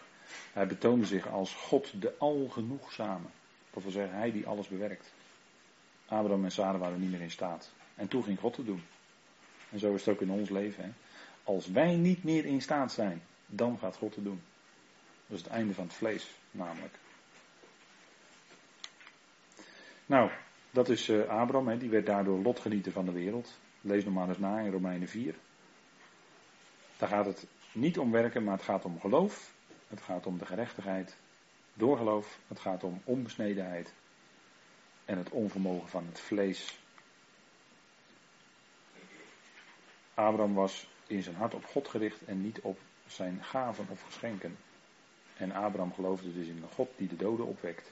Hij 0.54 0.68
betoonde 0.68 1.06
zich 1.06 1.28
als 1.28 1.54
God 1.54 2.02
de 2.02 2.14
algenoegzame. 2.18 3.28
Dat 3.74 3.84
wil 3.84 3.92
zeggen, 3.92 4.18
hij 4.18 4.32
die 4.32 4.48
alles 4.48 4.68
bewerkt. 4.68 5.12
Abraham 6.06 6.44
en 6.44 6.52
Sarah 6.52 6.80
waren 6.80 7.00
niet 7.00 7.12
meer 7.12 7.22
in 7.22 7.32
staat. 7.32 7.72
En 7.96 8.08
toen 8.08 8.24
ging 8.24 8.40
God 8.40 8.58
het 8.58 8.66
doen. 8.66 8.84
En 9.70 9.80
zo 9.80 9.94
is 9.94 10.06
het 10.06 10.16
ook 10.16 10.22
in 10.22 10.32
ons 10.32 10.50
leven. 10.50 10.84
Hè? 10.84 10.90
Als 11.44 11.68
wij 11.68 11.96
niet 11.96 12.24
meer 12.24 12.46
in 12.46 12.62
staat 12.62 12.92
zijn, 12.92 13.22
dan 13.46 13.78
gaat 13.80 13.96
God 13.96 14.16
het 14.16 14.24
doen. 14.24 14.42
Dat 15.28 15.38
is 15.38 15.44
het 15.44 15.54
einde 15.54 15.74
van 15.74 15.84
het 15.84 15.94
vlees, 15.94 16.32
namelijk. 16.52 17.00
Nou, 20.06 20.32
dat 20.72 20.90
is 20.90 21.10
uh, 21.10 21.28
Abraham, 21.28 21.68
hè, 21.68 21.78
die 21.78 21.90
werd 21.90 22.06
daardoor 22.06 22.40
lotgenieter 22.40 22.92
van 22.92 23.06
de 23.06 23.12
wereld. 23.12 23.60
Lees 23.82 24.04
nog 24.06 24.14
maar 24.14 24.28
eens 24.28 24.38
na 24.38 24.60
in 24.60 24.72
Romeinen 24.72 25.08
4. 25.08 25.36
Daar 26.98 27.10
gaat 27.10 27.26
het 27.26 27.48
niet 27.72 27.98
om 27.98 28.12
werken, 28.12 28.44
maar 28.44 28.56
het 28.56 28.66
gaat 28.66 28.86
om 28.86 29.00
geloof. 29.00 29.54
Het 29.88 30.02
gaat 30.02 30.26
om 30.26 30.38
de 30.38 30.46
gerechtigheid 30.46 31.18
door 31.74 31.98
geloof. 31.98 32.40
Het 32.48 32.60
gaat 32.60 32.84
om 32.84 33.02
onbesnedenheid. 33.04 33.94
En 35.06 35.18
het 35.18 35.30
onvermogen 35.30 35.90
van 35.90 36.06
het 36.06 36.20
vlees. 36.20 36.80
Abraham 40.14 40.54
was 40.54 40.90
in 41.12 41.24
zijn 41.24 41.36
hart 41.36 41.54
op 41.54 41.66
God 41.66 41.88
gericht 41.88 42.24
en 42.26 42.42
niet 42.42 42.60
op 42.60 42.80
zijn 43.08 43.44
gaven 43.44 43.88
of 43.90 44.02
geschenken. 44.02 44.58
En 45.38 45.52
Abraham 45.52 45.94
geloofde 45.94 46.34
dus 46.34 46.48
in 46.48 46.58
een 46.62 46.70
God 46.70 46.90
die 46.96 47.08
de 47.08 47.16
doden 47.16 47.46
opwekt 47.46 47.92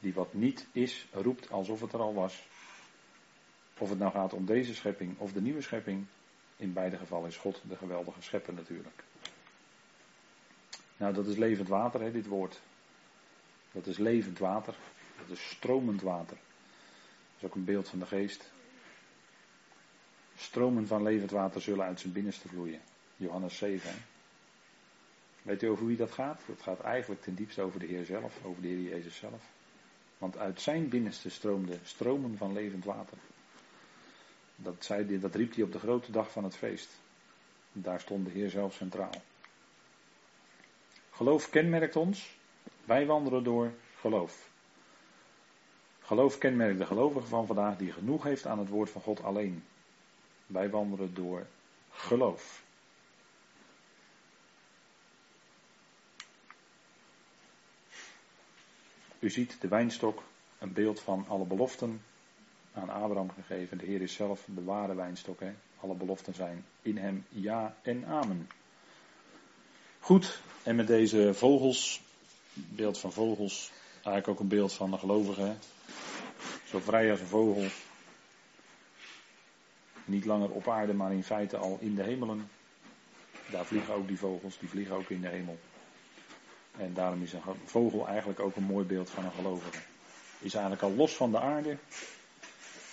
die 0.00 0.14
wat 0.14 0.34
niet 0.34 0.66
is, 0.72 1.06
roept 1.12 1.50
alsof 1.50 1.80
het 1.80 1.92
er 1.92 2.00
al 2.00 2.14
was. 2.14 2.48
Of 3.78 3.88
het 3.88 3.98
nou 3.98 4.12
gaat 4.12 4.32
om 4.32 4.46
deze 4.46 4.74
schepping 4.74 5.18
of 5.18 5.32
de 5.32 5.40
nieuwe 5.40 5.62
schepping, 5.62 6.06
in 6.56 6.72
beide 6.72 6.96
gevallen 6.96 7.28
is 7.28 7.36
God 7.36 7.62
de 7.68 7.76
geweldige 7.76 8.22
schepper 8.22 8.54
natuurlijk. 8.54 9.04
Nou, 10.96 11.14
dat 11.14 11.26
is 11.26 11.36
levend 11.36 11.68
water, 11.68 12.00
hè, 12.00 12.12
dit 12.12 12.26
woord. 12.26 12.60
Dat 13.72 13.86
is 13.86 13.98
levend 13.98 14.38
water. 14.38 14.74
Dat 15.18 15.28
is 15.28 15.50
stromend 15.50 16.02
water. 16.02 16.36
Dat 16.36 17.36
is 17.36 17.44
ook 17.44 17.54
een 17.54 17.64
beeld 17.64 17.88
van 17.88 17.98
de 17.98 18.06
geest. 18.06 18.52
Stromen 20.40 20.86
van 20.86 21.02
levend 21.02 21.30
water 21.30 21.60
zullen 21.60 21.84
uit 21.84 22.00
zijn 22.00 22.12
binnenste 22.12 22.48
vloeien. 22.48 22.80
Johannes 23.16 23.56
7. 23.56 23.90
Hè. 23.90 23.96
Weet 25.42 25.62
u 25.62 25.66
over 25.66 25.86
wie 25.86 25.96
dat 25.96 26.10
gaat? 26.10 26.40
Dat 26.46 26.62
gaat 26.62 26.80
eigenlijk 26.80 27.22
ten 27.22 27.34
diepste 27.34 27.62
over 27.62 27.80
de 27.80 27.86
Heer 27.86 28.04
zelf, 28.04 28.44
over 28.44 28.62
de 28.62 28.68
Heer 28.68 28.80
Jezus 28.80 29.16
zelf. 29.16 29.42
Want 30.18 30.38
uit 30.38 30.60
zijn 30.60 30.88
binnenste 30.88 31.30
stroomde 31.30 31.78
stromen 31.82 32.36
van 32.36 32.52
levend 32.52 32.84
water. 32.84 33.18
Dat, 34.56 34.84
zei, 34.84 35.20
dat 35.20 35.34
riep 35.34 35.54
hij 35.54 35.64
op 35.64 35.72
de 35.72 35.78
grote 35.78 36.12
dag 36.12 36.32
van 36.32 36.44
het 36.44 36.56
feest. 36.56 37.00
Daar 37.72 38.00
stond 38.00 38.24
de 38.24 38.32
Heer 38.32 38.50
zelf 38.50 38.74
centraal. 38.74 39.22
Geloof 41.10 41.50
kenmerkt 41.50 41.96
ons. 41.96 42.36
Wij 42.84 43.06
wandelen 43.06 43.44
door 43.44 43.72
geloof. 43.96 44.50
Geloof 46.00 46.38
kenmerkt 46.38 46.78
de 46.78 46.86
gelovige 46.86 47.26
van 47.26 47.46
vandaag 47.46 47.76
die 47.76 47.92
genoeg 47.92 48.22
heeft 48.22 48.46
aan 48.46 48.58
het 48.58 48.68
woord 48.68 48.90
van 48.90 49.02
God 49.02 49.22
alleen. 49.22 49.64
Wij 50.50 50.70
wandelen 50.70 51.14
door 51.14 51.46
geloof. 51.90 52.62
U 59.18 59.30
ziet 59.30 59.60
de 59.60 59.68
wijnstok, 59.68 60.22
een 60.58 60.72
beeld 60.72 61.00
van 61.00 61.24
alle 61.28 61.44
beloften 61.44 62.02
aan 62.72 62.88
Abraham 62.88 63.30
gegeven. 63.30 63.78
De 63.78 63.86
Heer 63.86 64.02
is 64.02 64.14
zelf 64.14 64.44
de 64.46 64.64
ware 64.64 64.94
wijnstok. 64.94 65.40
Hè? 65.40 65.52
Alle 65.80 65.94
beloften 65.94 66.34
zijn 66.34 66.64
in 66.82 66.96
hem 66.96 67.24
ja 67.28 67.76
en 67.82 68.06
amen. 68.06 68.48
Goed, 70.00 70.40
en 70.62 70.76
met 70.76 70.86
deze 70.86 71.34
vogels, 71.34 72.02
beeld 72.52 72.98
van 72.98 73.12
vogels, 73.12 73.72
eigenlijk 73.94 74.28
ook 74.28 74.40
een 74.40 74.48
beeld 74.48 74.72
van 74.72 74.90
de 74.90 74.98
gelovige. 74.98 75.40
Hè? 75.40 75.54
Zo 76.64 76.78
vrij 76.78 77.10
als 77.10 77.20
een 77.20 77.26
vogel. 77.26 77.68
Niet 80.04 80.24
langer 80.24 80.50
op 80.50 80.68
aarde, 80.68 80.94
maar 80.94 81.12
in 81.12 81.24
feite 81.24 81.56
al 81.56 81.78
in 81.80 81.94
de 81.94 82.02
hemelen. 82.02 82.48
Daar 83.50 83.64
vliegen 83.64 83.94
ook 83.94 84.08
die 84.08 84.18
vogels, 84.18 84.58
die 84.58 84.68
vliegen 84.68 84.94
ook 84.94 85.10
in 85.10 85.20
de 85.20 85.28
hemel. 85.28 85.58
En 86.76 86.94
daarom 86.94 87.22
is 87.22 87.32
een 87.32 87.40
vogel 87.64 88.06
eigenlijk 88.06 88.40
ook 88.40 88.56
een 88.56 88.62
mooi 88.62 88.86
beeld 88.86 89.10
van 89.10 89.24
een 89.24 89.32
gelovige. 89.32 89.78
Is 90.38 90.54
eigenlijk 90.54 90.82
al 90.82 90.94
los 90.94 91.16
van 91.16 91.30
de 91.30 91.40
aarde, 91.40 91.76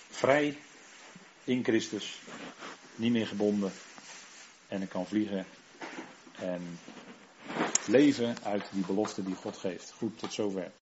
vrij 0.08 0.56
in 1.44 1.64
Christus, 1.64 2.20
niet 2.94 3.12
meer 3.12 3.26
gebonden. 3.26 3.72
En 4.68 4.88
kan 4.88 5.06
vliegen 5.06 5.46
en 6.38 6.78
leven 7.86 8.36
uit 8.42 8.64
die 8.72 8.86
belofte 8.86 9.22
die 9.22 9.34
God 9.34 9.56
geeft. 9.56 9.92
Goed, 9.92 10.18
tot 10.18 10.32
zover. 10.32 10.72